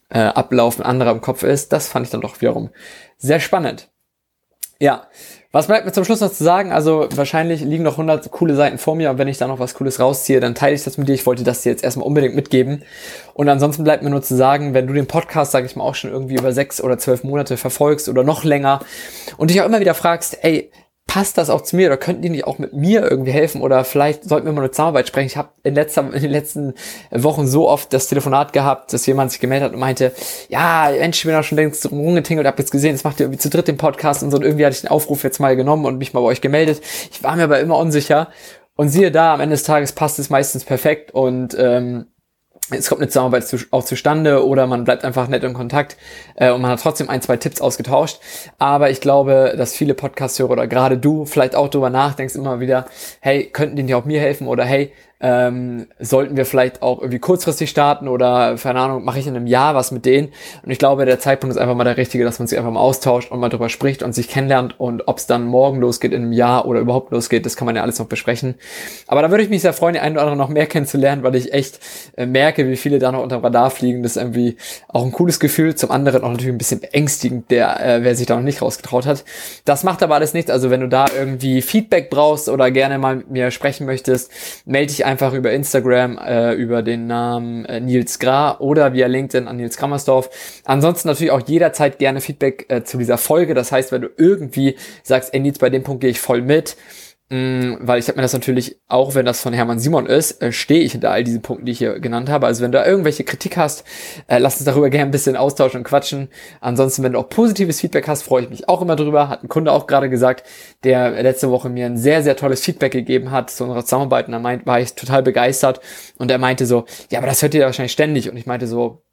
äh, 0.09 0.31
ein 0.33 0.81
anderer 0.83 1.11
im 1.11 1.21
Kopf 1.21 1.43
ist, 1.43 1.71
das 1.71 1.87
fand 1.87 2.05
ich 2.05 2.11
dann 2.11 2.21
doch 2.21 2.41
wiederum 2.41 2.71
sehr 3.17 3.39
spannend. 3.39 3.89
Ja, 4.79 5.07
was 5.51 5.67
bleibt 5.67 5.86
mir 5.86 5.91
zum 5.91 6.03
Schluss 6.03 6.22
noch 6.22 6.31
zu 6.31 6.43
sagen? 6.43 6.72
Also 6.72 7.07
wahrscheinlich 7.15 7.62
liegen 7.62 7.84
noch 7.84 7.93
100 7.93 8.29
coole 8.31 8.55
Seiten 8.55 8.77
vor 8.77 8.96
mir 8.96 9.10
und 9.10 9.17
wenn 9.17 9.27
ich 9.27 9.39
da 9.39 9.48
noch 9.48 9.60
was 9.60 9.74
Cooles 9.74 10.00
rausziehe, 10.00 10.39
dann 10.39 10.53
teile 10.53 10.75
ich 10.75 10.84
das 10.84 10.98
mit 10.98 11.07
dir. 11.07 11.15
Ich 11.15 11.25
wollte 11.25 11.43
das 11.43 11.63
dir 11.63 11.72
jetzt 11.72 11.84
erstmal 11.84 12.05
unbedingt 12.05 12.36
mitgeben. 12.36 12.84
Und 13.34 13.50
ansonsten 13.50 13.84
bleibt 13.84 14.03
mir 14.03 14.12
nur 14.12 14.22
zu 14.22 14.36
sagen, 14.36 14.74
wenn 14.75 14.86
du 14.86 14.93
den 14.93 15.07
Podcast, 15.07 15.51
sage 15.51 15.65
ich 15.65 15.75
mal, 15.75 15.84
auch 15.84 15.96
schon 15.96 16.12
irgendwie 16.12 16.36
über 16.36 16.51
sechs 16.51 16.79
oder 16.79 17.00
zwölf 17.00 17.24
Monate 17.24 17.57
verfolgst 17.57 18.07
oder 18.07 18.24
noch 18.24 18.43
länger 18.43 18.81
und 19.38 19.50
dich 19.50 19.60
auch 19.62 19.65
immer 19.65 19.79
wieder 19.79 19.96
fragst, 19.96 20.38
ey, 20.43 20.69
passt 21.17 21.39
das 21.39 21.50
auch 21.50 21.62
zu 21.62 21.75
mir 21.75 21.88
oder 21.88 21.97
könnten 21.97 22.21
die 22.21 22.29
nicht 22.29 22.45
auch 22.45 22.59
mit 22.59 22.74
mir 22.74 23.09
irgendwie 23.09 23.31
helfen 23.31 23.63
oder 23.63 23.83
vielleicht 23.83 24.25
sollten 24.25 24.45
wir 24.45 24.53
mal 24.53 24.62
eine 24.62 24.69
Zusammenarbeit 24.69 25.07
sprechen. 25.07 25.25
Ich 25.25 25.36
habe 25.36 25.50
in, 25.63 25.74
letzter, 25.74 26.13
in 26.13 26.21
den 26.21 26.29
letzten 26.29 26.75
Wochen 27.09 27.47
so 27.47 27.67
oft 27.67 27.91
das 27.91 28.07
Telefonat 28.07 28.53
gehabt, 28.53 28.93
dass 28.93 29.07
jemand 29.07 29.31
sich 29.31 29.39
gemeldet 29.39 29.69
hat 29.69 29.74
und 29.74 29.79
meinte, 29.79 30.12
ja, 30.47 30.91
Mensch, 30.91 31.17
ich 31.17 31.25
bin 31.25 31.33
auch 31.33 31.41
schon 31.41 31.55
längst 31.55 31.91
rumgetingelt, 31.91 32.45
hab 32.45 32.59
jetzt 32.59 32.69
gesehen, 32.69 32.91
jetzt 32.91 33.03
macht 33.03 33.19
ihr 33.19 33.25
irgendwie 33.25 33.39
zu 33.39 33.50
dritt 33.50 33.67
den 33.67 33.77
Podcast 33.77 34.21
und 34.21 34.29
so 34.29 34.38
und 34.38 34.43
irgendwie 34.43 34.63
hatte 34.63 34.75
ich 34.75 34.81
den 34.81 34.91
Aufruf 34.91 35.24
jetzt 35.24 35.39
mal 35.39 35.55
genommen 35.55 35.86
und 35.86 35.97
mich 35.97 36.13
mal 36.13 36.19
bei 36.19 36.27
euch 36.27 36.41
gemeldet. 36.41 36.81
Ich 37.12 37.24
war 37.24 37.36
mir 37.36 37.45
aber 37.45 37.59
immer 37.62 37.79
unsicher 37.79 38.27
und 38.75 38.89
siehe 38.89 39.09
da, 39.09 39.33
am 39.33 39.39
Ende 39.39 39.55
des 39.55 39.63
Tages 39.63 39.93
passt 39.93 40.19
es 40.19 40.29
meistens 40.29 40.65
perfekt 40.65 41.15
und 41.15 41.57
ähm, 41.57 42.05
es 42.69 42.89
kommt 42.89 43.01
eine 43.01 43.09
Zusammenarbeit 43.09 43.47
zu, 43.47 43.57
auch 43.71 43.83
zustande 43.83 44.45
oder 44.45 44.67
man 44.67 44.83
bleibt 44.83 45.05
einfach 45.05 45.27
nett 45.27 45.43
in 45.43 45.53
Kontakt 45.53 45.97
äh, 46.36 46.51
und 46.51 46.62
man 46.62 46.71
hat 46.71 46.81
trotzdem 46.81 47.09
ein, 47.09 47.21
zwei 47.21 47.38
Tipps 47.38 47.62
ausgetauscht. 47.62 48.19
Aber 48.57 48.89
ich 48.89 49.01
glaube, 49.01 49.53
dass 49.57 49.74
viele 49.74 49.93
Podcast-Hörer 49.93 50.51
oder 50.51 50.67
gerade 50.67 50.97
du 50.97 51.25
vielleicht 51.25 51.55
auch 51.55 51.69
darüber 51.69 51.89
nachdenkst 51.89 52.36
immer 52.36 52.59
wieder, 52.59 52.86
hey, 53.21 53.45
könnten 53.45 53.75
die 53.75 53.83
nicht 53.83 53.95
auch 53.95 54.05
mir 54.05 54.19
helfen 54.19 54.47
oder 54.47 54.65
hey, 54.65 54.91
ähm, 55.19 55.88
sollten 56.00 56.38
wir 56.38 56.45
vielleicht 56.45 56.83
auch 56.83 57.00
irgendwie 57.00 57.19
kurzfristig 57.19 57.69
starten 57.69 58.07
oder, 58.07 58.55
keine 58.62 58.79
Ahnung, 58.79 59.03
mache 59.03 59.19
ich 59.19 59.25
in 59.25 59.36
einem 59.36 59.47
Jahr 59.47 59.74
was 59.74 59.91
mit 59.91 60.05
denen. 60.05 60.29
Und 60.63 60.69
ich 60.69 60.77
glaube, 60.77 61.05
der 61.05 61.19
Zeitpunkt 61.19 61.55
ist 61.55 61.62
einfach 61.62 61.75
mal 61.75 61.86
der 61.86 61.97
richtige, 61.97 62.24
dass 62.24 62.38
man 62.38 62.47
sich 62.47 62.57
einfach 62.57 62.71
mal 62.71 62.79
austauscht 62.79 63.31
und 63.31 63.39
mal 63.39 63.50
drüber 63.50 63.69
spricht 63.69 64.03
und 64.03 64.13
sich 64.13 64.27
kennenlernt. 64.27 64.79
Und 64.79 65.07
ob 65.07 65.17
es 65.17 65.25
dann 65.25 65.45
morgen 65.45 65.79
losgeht, 65.79 66.13
in 66.13 66.21
einem 66.21 66.33
Jahr 66.33 66.67
oder 66.67 66.79
überhaupt 66.79 67.12
losgeht, 67.12 67.45
das 67.45 67.55
kann 67.55 67.65
man 67.65 67.75
ja 67.75 67.81
alles 67.81 67.97
noch 67.97 68.05
besprechen. 68.05 68.55
Aber 69.07 69.24
da 69.24 69.31
würde 69.31 69.43
ich 69.43 69.50
mich 69.50 69.63
sehr 69.63 69.74
freuen, 69.74 69.93
die 69.93 70.00
einen 70.00 70.15
oder 70.15 70.21
anderen 70.21 70.38
noch 70.38 70.50
mehr 70.50 70.67
kennenzulernen, 70.67 71.24
weil 71.24 71.36
ich 71.36 71.51
echt 71.51 71.79
äh, 72.15 72.27
merke, 72.27 72.67
wie 72.69 72.77
viele 72.77 73.00
da 73.00 73.12
noch 73.12 73.24
unter 73.24 73.43
Radar 73.43 73.71
fliegen. 73.71 74.03
Das 74.03 74.17
ist 74.17 74.21
irgendwie 74.21 74.57
auch 74.88 75.03
ein 75.03 75.12
cooles 75.12 75.39
Gefühl. 75.39 75.74
Zum 75.74 75.89
anderen 75.89 76.24
auch 76.24 76.29
natürlich 76.29 76.53
ein 76.53 76.59
bisschen 76.59 76.79
beängstigend, 76.79 77.50
der, 77.50 77.83
äh, 77.83 78.03
wer 78.03 78.15
sich 78.15 78.27
da 78.27 78.36
noch 78.36 78.43
nicht 78.43 78.62
rausgetraut 78.62 79.07
hat. 79.07 79.24
Das 79.65 79.83
macht 79.83 80.03
aber 80.03 80.13
alles 80.13 80.36
nichts. 80.36 80.51
Also 80.51 80.69
wenn 80.69 80.81
du 80.81 80.89
da 80.89 81.07
irgendwie 81.17 81.63
Feedback 81.63 82.12
brauchst 82.12 82.50
oder 82.50 82.69
gerne 82.69 83.00
mal 83.00 83.15
mit 83.15 83.31
mir 83.31 83.50
sprechen 83.50 83.88
möchtest, 83.88 84.31
melde 84.65 84.93
dich 84.93 85.06
einfach 85.07 85.33
über 85.33 85.51
Instagram, 85.53 86.17
äh, 86.17 86.53
über 86.53 86.83
den 86.83 87.07
Namen 87.07 87.63
äh, 87.65 87.79
Nils 87.79 88.19
Gra 88.19 88.59
oder 88.59 88.93
via 88.93 89.07
LinkedIn 89.07 89.47
an 89.47 89.55
Nils 89.55 89.77
Kammersdorf. 89.77 90.29
Ansonsten 90.65 91.07
natürlich 91.07 91.31
auch 91.31 91.47
jederzeit 91.47 91.97
gerne 91.97 92.19
Feedback 92.19 92.65
äh, 92.67 92.83
zu 92.83 92.97
dieser 92.97 93.17
Folge. 93.17 93.53
Das 93.53 93.71
heißt, 93.71 93.93
wenn 93.93 94.01
du 94.01 94.09
irgendwie 94.17 94.75
sagst, 95.03 95.33
ey 95.33 95.39
Nils, 95.39 95.59
bei 95.59 95.69
dem 95.69 95.83
Punkt 95.83 96.01
gehe 96.01 96.09
ich 96.09 96.19
voll 96.19 96.41
mit, 96.41 96.75
weil 97.29 98.00
ich 98.00 98.07
habe 98.07 98.15
mir 98.15 98.22
das 98.22 98.31
natürlich, 98.31 98.79
auch 98.88 99.13
wenn 99.13 99.25
das 99.25 99.41
von 99.41 99.51
Hermann 99.51 99.79
Simon 99.79 100.05
ist, 100.05 100.41
äh, 100.41 100.53
stehe 100.53 100.79
ich 100.79 100.93
hinter 100.93 101.12
all 101.12 101.25
diesen 101.25 101.41
Punkten, 101.41 101.65
die 101.65 101.74
ich 101.74 101.79
hier 101.79 102.00
genannt 102.00 102.29
habe. 102.29 102.46
Also 102.46 102.63
wenn 102.63 102.72
du 102.72 102.81
irgendwelche 102.81 103.25
Kritik 103.25 103.57
hast, 103.57 103.84
äh, 104.27 104.38
lass 104.38 104.55
uns 104.55 104.63
darüber 104.63 104.89
gerne 104.89 105.10
ein 105.10 105.12
bisschen 105.12 105.36
austauschen 105.36 105.79
und 105.79 105.84
quatschen. 105.84 106.29
Ansonsten, 106.62 107.03
wenn 107.03 107.12
du 107.12 107.19
auch 107.19 107.27
positives 107.27 107.81
Feedback 107.81 108.07
hast, 108.07 108.24
freue 108.24 108.43
ich 108.43 108.50
mich 108.50 108.69
auch 108.69 108.81
immer 108.81 108.96
drüber. 108.96 109.27
Hat 109.27 109.43
ein 109.43 109.50
Kunde 109.50 109.74
auch 109.74 109.88
gerade 109.88 110.10
gesagt, 110.10 110.48
der 110.86 111.22
letzte 111.22 111.51
Woche 111.51 111.67
mir 111.67 111.86
ein 111.86 111.98
sehr, 111.98 112.24
sehr 112.24 112.38
tolles 112.38 112.62
Feedback 112.62 112.93
gegeben 112.93 113.31
hat 113.31 113.50
zu 113.50 113.65
unserer 113.65 113.84
Zusammenarbeit 113.84 114.27
und 114.27 114.31
da 114.31 114.39
meint, 114.39 114.65
war 114.65 114.79
ich 114.79 114.93
total 114.93 115.22
begeistert 115.22 115.81
und 116.17 116.31
er 116.31 116.38
meinte 116.38 116.65
so, 116.65 116.86
ja, 117.12 117.19
aber 117.19 117.27
das 117.27 117.41
hört 117.41 117.53
ihr 117.53 117.65
wahrscheinlich 117.65 117.91
ständig 117.91 118.29
und 118.29 118.38
ich 118.38 118.46
meinte 118.46 118.67
so, 118.67 119.03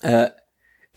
äh, 0.00 0.30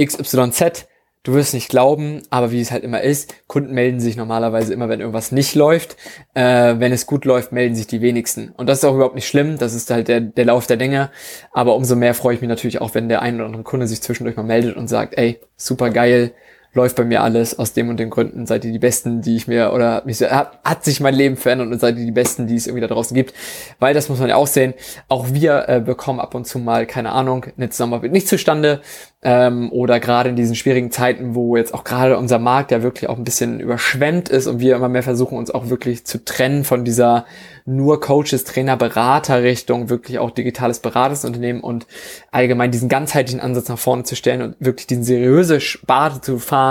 XYZ, 0.04 0.88
Du 1.26 1.34
wirst 1.34 1.56
nicht 1.56 1.70
glauben, 1.70 2.22
aber 2.30 2.52
wie 2.52 2.62
es 2.62 2.72
halt 2.72 2.84
immer 2.84 3.02
ist, 3.02 3.34
Kunden 3.48 3.74
melden 3.74 4.00
sich 4.00 4.16
normalerweise 4.16 4.72
immer, 4.76 4.90
wenn 4.90 5.00
irgendwas 5.00 5.32
nicht 5.32 5.56
läuft. 5.56 5.98
Äh, 6.36 6.76
wenn 6.78 6.92
es 6.92 7.08
gut 7.08 7.26
läuft, 7.26 7.52
melden 7.52 7.74
sich 7.74 7.88
die 7.88 8.00
wenigsten. 8.02 8.50
Und 8.56 8.70
das 8.70 8.78
ist 8.78 8.86
auch 8.86 8.94
überhaupt 8.94 9.16
nicht 9.16 9.28
schlimm, 9.28 9.58
das 9.58 9.74
ist 9.74 9.90
halt 9.90 10.08
der, 10.08 10.22
der 10.22 10.46
Lauf 10.46 10.68
der 10.68 10.78
Dinge. 10.78 11.10
Aber 11.52 11.76
umso 11.76 11.96
mehr 11.96 12.14
freue 12.14 12.36
ich 12.36 12.42
mich 12.42 12.48
natürlich 12.48 12.80
auch, 12.80 12.94
wenn 12.94 13.10
der 13.10 13.24
ein 13.24 13.38
oder 13.38 13.48
andere 13.48 13.64
Kunde 13.64 13.88
sich 13.88 14.04
zwischendurch 14.04 14.38
mal 14.38 14.44
meldet 14.44 14.78
und 14.78 14.88
sagt, 14.88 15.18
ey, 15.18 15.40
super 15.58 15.90
geil, 15.90 16.32
läuft 16.76 16.98
bei 16.98 17.06
mir 17.06 17.24
alles 17.24 17.58
aus 17.58 17.74
dem 17.74 17.90
und 17.90 18.00
den 18.00 18.10
Gründen. 18.10 18.46
Seid 18.46 18.66
ihr 18.66 18.72
die 18.72 18.80
Besten, 18.80 19.22
die 19.22 19.38
ich 19.38 19.48
mir, 19.48 19.72
oder 19.74 20.04
mich, 20.06 20.22
hat, 20.22 20.84
sich 20.84 21.00
mein 21.00 21.16
Leben 21.16 21.38
verändert 21.38 21.72
und 21.72 21.80
seid 21.80 21.98
ihr 21.98 22.06
die 22.06 22.12
Besten, 22.12 22.48
die 22.48 22.56
es 22.56 22.68
irgendwie 22.68 22.82
da 22.82 22.94
draußen 22.94 23.16
gibt. 23.16 23.34
Weil 23.80 23.94
das 23.94 24.10
muss 24.10 24.20
man 24.20 24.30
ja 24.30 24.36
auch 24.36 24.48
sehen. 24.48 24.74
Auch 25.08 25.28
wir 25.32 25.70
äh, 25.70 25.80
bekommen 25.80 26.20
ab 26.20 26.36
und 26.36 26.46
zu 26.46 26.60
mal, 26.60 26.86
keine 26.86 27.14
Ahnung, 27.14 27.46
eine 27.58 27.70
Zusammenarbeit 27.70 28.12
nicht 28.12 28.28
zustande. 28.28 28.82
Ähm, 29.24 29.72
oder 29.72 30.00
gerade 30.00 30.30
in 30.30 30.36
diesen 30.36 30.54
schwierigen 30.54 30.92
Zeiten, 30.92 31.34
wo 31.34 31.56
jetzt 31.58 31.74
auch 31.74 31.84
gerade 31.84 32.18
unser 32.18 32.38
Markt 32.38 32.72
ja 32.72 32.84
wirklich 32.84 33.10
auch 33.10 33.18
ein 33.18 33.24
bisschen 33.24 33.60
überschwemmt 33.60 34.30
ist 34.30 34.46
und 34.46 34.60
wir 34.60 34.76
immer 34.76 34.90
mehr 34.90 35.02
versuchen, 35.02 35.38
uns 35.38 35.50
auch 35.50 35.70
wirklich 35.70 36.06
zu 36.06 36.24
trennen 36.24 36.64
von 36.64 36.86
dieser 36.86 37.26
nur 37.66 38.00
Coaches, 38.00 38.44
Trainer, 38.44 38.78
Berater 38.78 39.42
Richtung, 39.42 39.90
wirklich 39.90 40.20
auch 40.20 40.30
digitales 40.30 40.80
Beratungsunternehmen 40.80 41.64
und 41.64 41.88
allgemein 42.32 42.70
diesen 42.70 42.90
ganzheitlichen 42.90 43.40
Ansatz 43.40 43.68
nach 43.68 43.80
vorne 43.80 44.04
zu 44.04 44.16
stellen 44.16 44.44
und 44.44 44.56
wirklich 44.60 44.86
diesen 44.86 45.04
seriöse 45.04 45.60
Sparte 45.60 46.22
zu 46.22 46.38
fahren. 46.38 46.65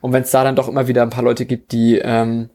Und 0.00 0.12
wenn 0.12 0.22
es 0.22 0.30
da 0.30 0.44
dann 0.44 0.56
doch 0.56 0.68
immer 0.68 0.88
wieder 0.88 1.02
ein 1.02 1.10
paar 1.10 1.24
Leute 1.24 1.46
gibt, 1.46 1.72
die 1.72 1.98
ähm, 1.98 2.50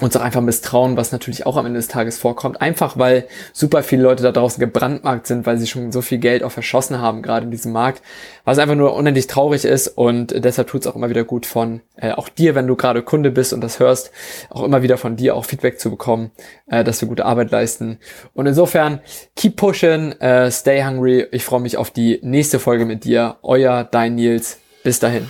uns 0.00 0.16
auch 0.16 0.20
einfach 0.20 0.40
misstrauen, 0.40 0.96
was 0.96 1.12
natürlich 1.12 1.46
auch 1.46 1.56
am 1.56 1.66
Ende 1.66 1.78
des 1.78 1.88
Tages 1.88 2.18
vorkommt. 2.18 2.60
Einfach 2.60 2.98
weil 2.98 3.26
super 3.52 3.82
viele 3.82 4.02
Leute 4.02 4.22
da 4.22 4.32
draußen 4.32 4.60
gebrandmarkt 4.60 5.26
sind, 5.26 5.46
weil 5.46 5.58
sie 5.58 5.66
schon 5.66 5.92
so 5.92 6.02
viel 6.02 6.18
Geld 6.18 6.42
auch 6.42 6.52
verschossen 6.52 7.00
haben, 7.00 7.22
gerade 7.22 7.44
in 7.44 7.50
diesem 7.50 7.72
Markt. 7.72 8.02
Was 8.44 8.58
einfach 8.58 8.74
nur 8.74 8.94
unendlich 8.94 9.26
traurig 9.26 9.64
ist 9.64 9.88
und 9.88 10.44
deshalb 10.44 10.68
tut 10.68 10.82
es 10.82 10.86
auch 10.86 10.96
immer 10.96 11.10
wieder 11.10 11.24
gut 11.24 11.46
von 11.46 11.80
äh, 11.96 12.12
auch 12.12 12.28
dir, 12.28 12.54
wenn 12.54 12.66
du 12.66 12.76
gerade 12.76 13.02
Kunde 13.02 13.30
bist 13.30 13.52
und 13.52 13.60
das 13.60 13.80
hörst, 13.80 14.10
auch 14.50 14.62
immer 14.62 14.82
wieder 14.82 14.98
von 14.98 15.16
dir 15.16 15.34
auch 15.34 15.44
Feedback 15.44 15.80
zu 15.80 15.90
bekommen, 15.90 16.30
äh, 16.66 16.84
dass 16.84 17.00
wir 17.00 17.08
gute 17.08 17.24
Arbeit 17.24 17.50
leisten. 17.50 17.98
Und 18.34 18.46
insofern, 18.46 19.00
keep 19.34 19.56
pushing, 19.56 20.12
äh, 20.20 20.50
stay 20.50 20.84
hungry. 20.84 21.26
Ich 21.32 21.44
freue 21.44 21.60
mich 21.60 21.76
auf 21.76 21.90
die 21.90 22.20
nächste 22.22 22.58
Folge 22.58 22.86
mit 22.86 23.04
dir. 23.04 23.36
Euer, 23.42 23.84
dein 23.84 24.14
Nils. 24.14 24.58
Bis 24.84 25.00
dahin. 25.00 25.28